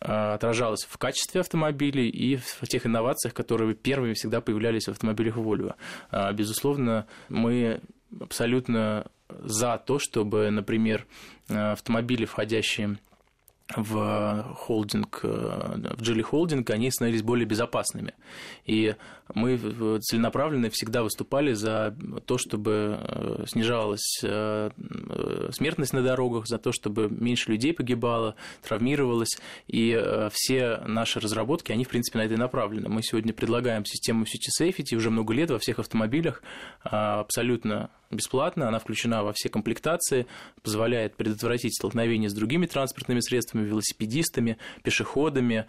отражалась 0.00 0.84
в 0.84 0.96
качестве 0.96 1.40
автомобилей 1.40 2.08
и 2.08 2.36
в 2.36 2.60
тех 2.68 2.86
инновациях, 2.86 3.34
которые 3.34 3.74
первыми 3.74 4.12
всегда 4.12 4.40
появлялись 4.40 4.84
в 4.86 4.92
автомобилях 4.92 5.36
Volvo. 5.36 5.74
А, 6.12 6.32
безусловно, 6.32 7.06
мы 7.28 7.80
абсолютно 8.20 9.10
за 9.28 9.78
то, 9.78 9.98
чтобы, 9.98 10.50
например, 10.50 11.06
автомобили, 11.48 12.24
входящие 12.24 12.98
в 13.76 14.54
холдинг, 14.56 15.20
в 15.22 16.02
Geely 16.02 16.22
холдинг, 16.22 16.70
они 16.70 16.90
становились 16.90 17.22
более 17.22 17.46
безопасными. 17.46 18.14
И 18.64 18.94
мы 19.34 19.58
целенаправленно 20.00 20.70
всегда 20.70 21.02
выступали 21.02 21.52
за 21.52 21.94
то, 22.24 22.38
чтобы 22.38 22.98
э, 22.98 23.44
снижалась 23.46 24.20
э, 24.22 24.70
смертность 25.52 25.92
на 25.92 26.02
дорогах, 26.02 26.46
за 26.46 26.58
то, 26.58 26.72
чтобы 26.72 27.08
меньше 27.10 27.50
людей 27.50 27.74
погибало, 27.74 28.36
травмировалось. 28.66 29.38
И 29.66 29.92
э, 29.92 30.30
все 30.32 30.78
наши 30.86 31.20
разработки, 31.20 31.72
они, 31.72 31.84
в 31.84 31.88
принципе, 31.88 32.18
на 32.18 32.22
это 32.22 32.34
и 32.34 32.38
направлены. 32.38 32.88
Мы 32.88 33.02
сегодня 33.02 33.32
предлагаем 33.34 33.84
систему 33.84 34.24
City 34.24 34.48
Safety 34.60 34.96
уже 34.96 35.10
много 35.10 35.34
лет 35.34 35.50
во 35.50 35.58
всех 35.58 35.78
автомобилях 35.78 36.42
абсолютно 36.82 37.90
бесплатно, 38.10 38.68
она 38.68 38.78
включена 38.78 39.22
во 39.22 39.32
все 39.32 39.48
комплектации, 39.48 40.26
позволяет 40.62 41.14
предотвратить 41.16 41.74
столкновение 41.74 42.30
с 42.30 42.34
другими 42.34 42.66
транспортными 42.66 43.20
средствами, 43.20 43.66
велосипедистами, 43.66 44.58
пешеходами 44.82 45.66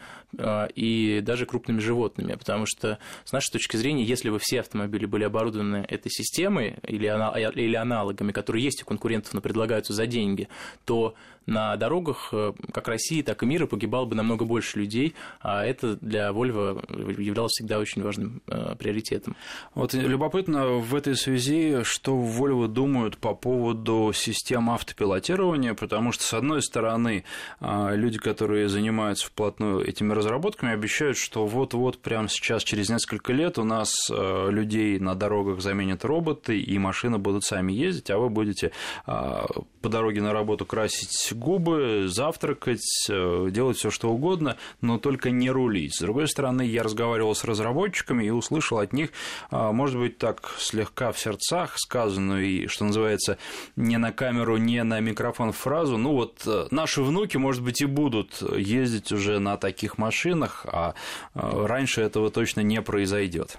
и 0.76 1.22
даже 1.24 1.46
крупными 1.46 1.80
животными, 1.80 2.34
потому 2.34 2.66
что 2.66 3.00
с 3.26 3.32
нашей 3.32 3.52
точки 3.52 3.78
зрения, 3.78 4.04
если 4.04 4.30
бы 4.30 4.40
все 4.40 4.62
автомобили 4.62 5.06
были 5.06 5.24
оборудованы 5.24 5.86
этой 5.88 6.10
системой 6.10 6.76
или, 6.84 7.06
или 7.06 7.76
аналогами, 7.76 8.32
которые 8.32 8.64
есть 8.64 8.84
у 8.84 8.86
конкурентов, 8.86 9.34
но 9.34 9.42
предлагаются 9.42 9.94
за 9.94 10.06
деньги, 10.06 10.48
то 10.86 11.16
на 11.50 11.76
дорогах 11.78 12.30
э, 12.32 12.54
как 12.72 12.88
России, 12.88 13.22
так 13.22 13.42
и 13.44 13.46
мира 13.46 13.66
погибало 13.66 14.06
бы 14.06 14.16
намного 14.16 14.46
больше 14.46 14.80
людей, 14.80 15.16
а 15.42 15.66
это 15.66 15.96
для 15.96 16.30
Volvo 16.30 17.22
являлось 17.22 17.52
всегда 17.54 17.80
очень 17.80 18.04
важным 18.04 18.42
э, 18.48 18.76
приоритетом. 18.78 19.36
Вот 19.74 19.94
любопытно 19.94 20.68
в 20.68 20.94
этой 20.94 21.16
связи, 21.16 21.84
что 21.84 22.16
Volvo 22.16 22.68
думают 22.68 23.18
по 23.18 23.34
поводу 23.34 24.12
систем 24.14 24.70
автопилотирования, 24.70 25.74
потому 25.74 26.12
что, 26.12 26.24
с 26.24 26.34
одной 26.34 26.62
стороны, 26.62 27.24
э, 27.60 27.96
люди, 27.96 28.20
которые 28.20 28.70
занимаются 28.70 29.28
вплотную 29.28 29.88
этими 29.88 30.14
разработками, 30.14 30.74
обещают, 30.74 31.18
что 31.18 31.48
вот-вот 31.48 31.98
прямо 31.98 32.30
сейчас, 32.30 32.64
через 32.64 32.90
несколько 32.90 33.34
лет 33.34 33.58
у 33.58 33.64
нас 33.64 34.10
людей 34.10 35.00
на 35.00 35.16
дорогах 35.16 35.62
заменят 35.62 36.06
роботы, 36.06 36.60
и 36.60 36.78
машины 36.78 37.18
будут 37.18 37.44
сами 37.44 37.74
ездить, 37.74 38.12
а 38.12 38.18
вы 38.20 38.30
будете 38.30 38.72
по 39.06 39.90
дороге 39.90 40.22
на 40.22 40.34
работу 40.34 40.66
красить 40.66 41.12
губы, 41.40 42.06
завтракать, 42.08 42.86
делать 43.08 43.78
все 43.78 43.90
что 43.90 44.10
угодно, 44.10 44.58
но 44.82 45.00
только 45.00 45.32
не 45.32 45.50
рулить. 45.50 45.96
С 45.96 46.02
другой 46.02 46.28
стороны, 46.28 46.62
я 46.64 46.84
разговаривал 46.84 47.34
с 47.34 47.44
разработчиками 47.44 48.26
и 48.26 48.30
услышал 48.30 48.80
от 48.80 48.94
них, 48.94 49.10
может 49.52 49.98
быть, 49.98 50.18
так 50.18 50.54
слегка 50.58 51.12
в 51.12 51.20
сердцах 51.20 51.78
сказанную 51.78 52.46
и, 52.46 52.68
что 52.68 52.86
называется, 52.86 53.38
не 53.76 53.98
на 53.98 54.12
камеру, 54.12 54.58
не 54.58 54.84
на 54.84 55.00
микрофон 55.00 55.52
фразу, 55.52 55.98
ну 55.98 56.14
вот 56.14 56.48
наши 56.72 57.02
внуки, 57.02 57.38
может 57.38 57.64
быть, 57.64 57.82
и 57.82 57.86
будут 57.86 58.42
ездить 58.56 59.12
уже 59.12 59.40
на 59.40 59.58
таких 59.58 59.98
машинах, 59.98 60.66
а 60.66 60.94
раньше 61.34 62.02
этого 62.02 62.30
точно 62.30 62.62
не 62.62 62.82
произойдет. 62.82 63.58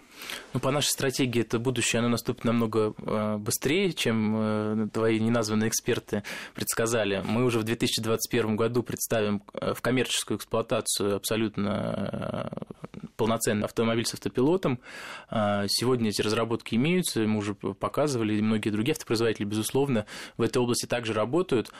Ну, 0.53 0.61
по 0.61 0.71
нашей 0.71 0.89
стратегии 0.89 1.41
это 1.41 1.59
будущее, 1.59 2.01
оно 2.01 2.09
наступит 2.09 2.45
намного 2.45 2.95
э, 2.99 3.37
быстрее, 3.39 3.93
чем 3.93 4.35
э, 4.37 4.89
твои 4.93 5.19
неназванные 5.21 5.69
эксперты 5.69 6.23
предсказали. 6.55 7.23
Мы 7.25 7.45
уже 7.45 7.59
в 7.59 7.65
2021 7.71 8.57
году 8.57 8.83
представим 8.83 9.43
э, 9.55 9.75
в 9.75 9.81
коммерческую 9.81 10.39
эксплуатацию 10.39 11.17
абсолютно 11.17 12.51
полноценный 13.21 13.67
автомобиль 13.67 14.07
с 14.07 14.15
автопилотом. 14.15 14.81
Сегодня 15.29 16.09
эти 16.09 16.23
разработки 16.23 16.75
имеются, 16.77 17.21
мы 17.21 17.37
уже 17.37 17.53
показывали, 17.55 18.35
и 18.35 18.41
многие 18.41 18.71
другие 18.71 18.93
автопроизводители, 18.93 19.45
безусловно, 19.45 20.07
в 20.39 20.43
этой 20.43 20.57
области 20.57 20.87
также 20.87 21.13
работают. 21.13 21.71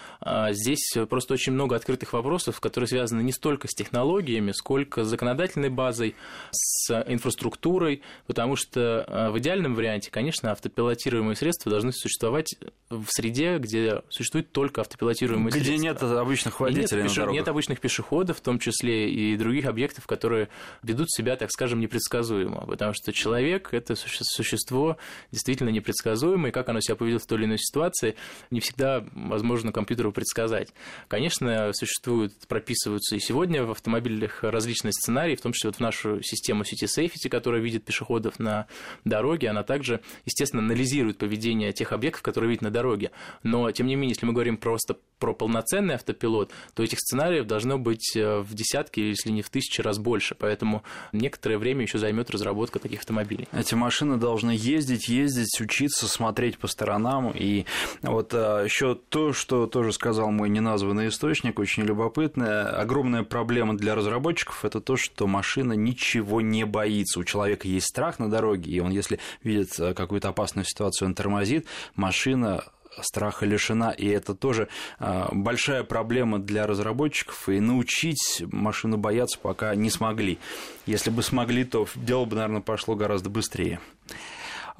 Здесь 0.51 0.93
просто 1.09 1.33
очень 1.33 1.55
много 1.55 1.77
открытых 1.77 2.13
вопросов, 2.13 2.61
которые 2.61 2.89
связаны 2.89 3.23
не 3.23 3.33
столько 3.33 3.69
с 3.69 3.75
технологиями, 3.75 4.53
сколько 4.53 5.03
с 5.03 5.09
законодательной 5.09 5.71
базой, 5.71 6.15
с 6.51 6.91
инфраструктурой, 7.09 8.03
потому 8.27 8.57
что 8.57 9.05
э, 9.07 9.31
в 9.31 9.39
идеальном 9.39 9.75
варианте, 9.75 10.11
конечно, 10.11 10.51
автопилотируемые 10.51 11.37
средства 11.37 11.71
должны 11.71 11.93
существовать 11.93 12.55
в 12.91 13.07
среде, 13.09 13.57
где 13.59 14.03
существует 14.11 14.53
только 14.53 14.83
автопилотируемые 14.83 15.51
где 15.51 15.61
средства. 15.61 15.75
Где 15.75 15.83
нет 15.83 16.03
обычных 16.03 16.61
водителей 16.61 17.03
нет, 17.05 17.11
на 17.11 17.15
дорогах. 17.15 17.35
Нет 17.35 17.49
обычных 17.49 17.81
пешеходов, 17.81 18.39
в 18.39 18.41
том 18.41 18.59
числе 18.59 19.11
и 19.11 19.37
других 19.37 19.67
объектов, 19.67 20.07
которые 20.07 20.49
ведут 20.83 21.11
себя, 21.11 21.30
так 21.37 21.51
скажем, 21.51 21.81
непредсказуемо, 21.81 22.67
потому 22.67 22.93
что 22.95 23.13
человек– 23.13 23.69
это 23.73 23.95
существо 23.97 24.97
действительно 25.33 25.71
непредсказуемое, 25.71 26.51
и 26.51 26.53
как 26.53 26.69
оно 26.69 26.81
себя 26.81 26.97
поведет 26.97 27.23
в 27.23 27.27
той 27.27 27.39
или 27.39 27.45
иной 27.47 27.59
ситуации, 27.59 28.17
не 28.51 28.61
всегда 28.61 29.05
возможно 29.13 29.73
компьютеру 29.73 30.13
предсказать. 30.13 30.73
Конечно, 31.09 31.73
существуют, 31.73 32.33
прописываются 32.49 33.17
и 33.17 33.21
сегодня 33.21 33.65
в 33.65 33.71
автомобилях 33.71 34.43
различные 34.43 34.93
сценарии, 34.93 35.37
в 35.37 35.41
том 35.41 35.53
числе 35.53 35.69
вот 35.69 35.77
в 35.77 35.81
нашу 35.81 36.23
систему 36.23 36.63
City 36.63 36.87
Safety, 36.87 37.29
которая 37.29 37.61
видит 37.61 37.85
пешеходов 37.85 38.39
на 38.39 38.67
дороге, 39.05 39.49
она 39.51 39.63
также, 39.63 40.01
естественно, 40.25 40.63
анализирует 40.63 41.19
поведение 41.19 41.73
тех 41.73 41.93
объектов, 41.93 42.23
которые 42.23 42.51
видят 42.51 42.63
на 42.63 42.71
дороге. 42.71 43.11
Но, 43.43 43.71
тем 43.73 43.87
не 43.87 43.95
менее, 43.95 44.11
если 44.11 44.27
мы 44.27 44.33
говорим 44.33 44.57
просто 44.57 44.97
про 45.21 45.35
полноценный 45.35 45.95
автопилот, 45.95 46.51
то 46.75 46.83
этих 46.83 46.99
сценариев 46.99 47.47
должно 47.47 47.79
быть 47.79 48.17
э, 48.17 48.41
в 48.41 48.55
десятки, 48.55 48.99
если 49.01 49.31
не 49.31 49.43
в 49.43 49.51
тысячи 49.51 49.81
раз 49.81 49.99
больше. 49.99 50.35
Поэтому 50.35 50.83
некоторое 51.13 51.59
время 51.59 51.83
еще 51.83 51.99
займет 51.99 52.31
разработка 52.31 52.81
таких 52.81 53.01
автомобилей. 53.01 53.47
Эти 53.53 53.75
машины 53.75 54.17
должны 54.17 54.51
ездить, 54.51 55.09
ездить, 55.09 55.61
учиться, 55.61 56.09
смотреть 56.09 56.59
по 56.59 56.67
сторонам. 56.67 57.31
И 57.33 57.67
вот 58.03 58.35
э, 58.35 58.63
еще 58.65 58.95
то, 58.95 59.33
что 59.33 59.67
тоже 59.67 59.93
сказал 59.93 60.31
мой 60.31 60.49
неназванный 60.49 61.09
источник, 61.09 61.59
очень 61.59 61.85
любопытное. 61.85 62.71
Огромная 62.81 63.23
проблема 63.23 63.77
для 63.77 63.95
разработчиков– 63.95 64.65
это 64.65 64.81
то, 64.81 64.97
что 64.97 65.27
машина 65.27 65.75
ничего 65.75 66.41
не 66.41 66.65
боится. 66.65 67.21
У 67.21 67.25
человека 67.25 67.69
есть 67.69 67.87
страх 67.87 68.19
на 68.19 68.31
дороге, 68.31 68.73
и 68.73 68.81
он, 68.81 68.91
если 68.91 69.19
видит 69.43 69.79
э, 69.79 69.93
какую-то 69.93 70.31
опасную 70.31 70.65
ситуацию, 70.65 71.09
он 71.09 71.15
тормозит, 71.15 71.67
машина 71.95 72.65
страха 73.03 73.47
лишена, 73.47 73.91
и 73.93 74.07
это 74.07 74.35
тоже 74.35 74.69
э, 74.99 75.29
большая 75.33 75.85
проблема 75.85 76.39
для 76.39 76.67
разработчиков, 76.67 77.49
и 77.49 77.61
научить 77.61 78.43
машину 78.51 78.97
бояться 78.97 79.39
пока 79.39 79.75
не 79.75 79.91
смогли. 79.91 80.39
Если 80.87 81.11
бы 81.11 81.23
смогли, 81.23 81.65
то 81.65 81.87
дело 81.95 82.25
бы, 82.25 82.37
наверное, 82.37 82.61
пошло 82.61 82.95
гораздо 82.95 83.31
быстрее. 83.31 83.81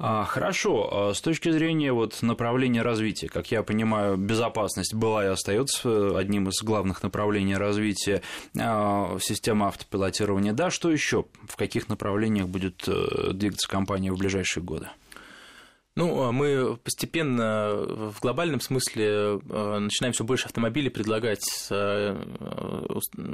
А, 0.03 0.25
хорошо, 0.25 1.09
а, 1.09 1.13
с 1.13 1.21
точки 1.21 1.51
зрения 1.51 1.93
вот 1.93 2.23
направления 2.23 2.81
развития, 2.81 3.27
как 3.27 3.51
я 3.51 3.61
понимаю, 3.61 4.17
безопасность 4.17 4.95
была 4.95 5.23
и 5.23 5.27
остается 5.27 6.17
одним 6.17 6.49
из 6.49 6.63
главных 6.63 7.03
направлений 7.03 7.55
развития 7.55 8.23
а, 8.59 9.17
системы 9.19 9.67
автопилотирования. 9.67 10.53
Да, 10.53 10.71
что 10.71 10.89
еще? 10.89 11.25
В 11.47 11.55
каких 11.55 11.87
направлениях 11.87 12.47
будет 12.47 12.83
э, 12.87 13.31
двигаться 13.33 13.69
компания 13.69 14.11
в 14.11 14.17
ближайшие 14.17 14.63
годы? 14.63 14.89
Ну, 15.95 16.23
а 16.23 16.31
мы 16.31 16.77
постепенно 16.77 17.73
в 17.75 18.21
глобальном 18.21 18.61
смысле 18.61 19.41
э, 19.49 19.77
начинаем 19.79 20.13
все 20.13 20.23
больше 20.23 20.45
автомобилей 20.45 20.89
предлагать 20.89 21.43
с, 21.43 21.67
э, 21.69 22.15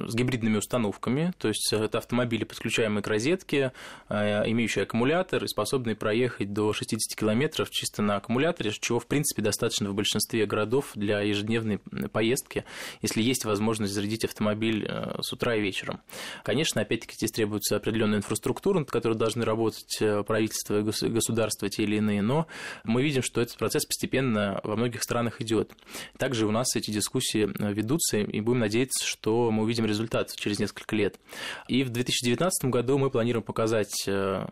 с 0.07 0.15
гибридными 0.15 0.57
установками. 0.57 1.33
То 1.37 1.49
есть 1.49 1.71
это 1.71 1.99
автомобили, 1.99 2.45
подключаемые 2.45 3.03
к 3.03 3.07
розетке, 3.07 3.73
э, 4.09 4.49
имеющие 4.49 4.83
аккумулятор 4.83 5.43
и 5.43 5.47
способные 5.47 5.95
проехать 5.95 6.51
до 6.51 6.73
60 6.73 7.15
километров 7.15 7.69
чисто 7.69 8.01
на 8.01 8.15
аккумуляторе, 8.15 8.71
чего, 8.71 8.99
в 8.99 9.05
принципе, 9.05 9.43
достаточно 9.43 9.91
в 9.91 9.93
большинстве 9.93 10.47
городов 10.47 10.93
для 10.95 11.21
ежедневной 11.21 11.77
поездки, 12.11 12.65
если 13.03 13.21
есть 13.21 13.45
возможность 13.45 13.93
зарядить 13.93 14.25
автомобиль 14.25 14.89
с 15.21 15.31
утра 15.31 15.55
и 15.55 15.61
вечером. 15.61 16.01
Конечно, 16.43 16.81
опять-таки 16.81 17.13
здесь 17.17 17.31
требуется 17.31 17.75
определенная 17.75 18.17
инфраструктура, 18.17 18.79
над 18.79 18.89
которой 18.89 19.13
должны 19.13 19.45
работать 19.45 19.99
правительство 20.25 20.79
и 20.79 21.09
государство 21.09 21.69
те 21.69 21.83
или 21.83 21.97
иные, 21.97 22.23
но 22.23 22.46
мы 22.83 23.03
видим, 23.03 23.21
что 23.21 23.41
этот 23.41 23.57
процесс 23.57 23.85
постепенно 23.85 24.59
во 24.63 24.75
многих 24.75 25.03
странах 25.03 25.41
идет. 25.41 25.71
Также 26.17 26.45
у 26.45 26.51
нас 26.51 26.75
эти 26.75 26.91
дискуссии 26.91 27.49
э, 27.59 27.73
ведутся, 27.73 28.17
и 28.17 28.41
будем 28.41 28.59
надеяться, 28.59 29.05
что 29.05 29.51
мы 29.51 29.63
увидим 29.63 29.85
результат 29.85 30.33
через 30.35 30.59
несколько 30.59 30.95
лет. 30.95 31.19
И 31.67 31.83
в 31.83 31.89
2019 31.89 32.69
году 32.69 32.97
мы 32.97 33.09
планируем 33.09 33.43
показать 33.43 34.03
э, 34.07 34.45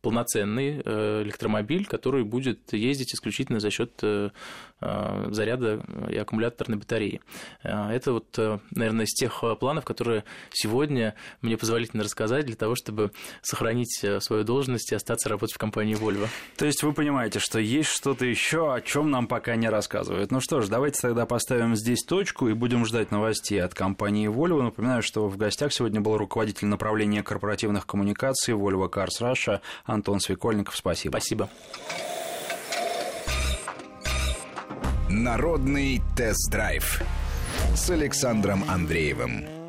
полноценный 0.00 0.82
э, 0.84 1.22
электромобиль, 1.22 1.86
который 1.86 2.24
будет 2.24 2.72
ездить 2.72 3.14
исключительно 3.14 3.60
за 3.60 3.70
счет 3.70 4.02
заряда 4.80 5.82
и 6.10 6.16
аккумуляторной 6.16 6.76
батареи. 6.76 7.22
Это 7.62 8.12
вот, 8.12 8.36
наверное, 8.70 9.06
из 9.06 9.14
тех 9.14 9.42
планов, 9.58 9.84
которые 9.84 10.24
сегодня 10.52 11.14
мне 11.40 11.56
позволительно 11.56 12.02
рассказать 12.02 12.44
для 12.44 12.56
того, 12.56 12.74
чтобы 12.74 13.10
сохранить 13.40 14.04
свою 14.18 14.44
должность 14.44 14.92
и 14.92 14.94
остаться 14.94 15.30
работать 15.30 15.54
в 15.54 15.58
компании 15.58 15.96
Volvo. 15.96 16.28
То 16.56 16.66
есть 16.66 16.82
вы 16.82 16.92
понимаете, 16.92 17.23
понимаете, 17.24 17.38
что 17.38 17.58
есть 17.58 17.88
что-то 17.88 18.26
еще, 18.26 18.74
о 18.74 18.82
чем 18.82 19.10
нам 19.10 19.26
пока 19.26 19.56
не 19.56 19.70
рассказывают. 19.70 20.30
Ну 20.30 20.40
что 20.42 20.60
ж, 20.60 20.68
давайте 20.68 21.00
тогда 21.00 21.24
поставим 21.24 21.74
здесь 21.74 22.04
точку 22.04 22.48
и 22.48 22.52
будем 22.52 22.84
ждать 22.84 23.10
новостей 23.10 23.62
от 23.62 23.72
компании 23.72 24.28
Volvo. 24.28 24.60
Напоминаю, 24.60 25.02
что 25.02 25.26
в 25.26 25.38
гостях 25.38 25.72
сегодня 25.72 26.02
был 26.02 26.18
руководитель 26.18 26.66
направления 26.66 27.22
корпоративных 27.22 27.86
коммуникаций 27.86 28.52
Volvo 28.52 28.92
Cars 28.92 29.22
Russia 29.22 29.60
Антон 29.86 30.20
Свекольников. 30.20 30.76
Спасибо. 30.76 31.12
Спасибо. 31.12 31.48
Народный 35.08 36.02
тест-драйв 36.18 37.00
с 37.74 37.88
Александром 37.88 38.64
Андреевым. 38.68 39.63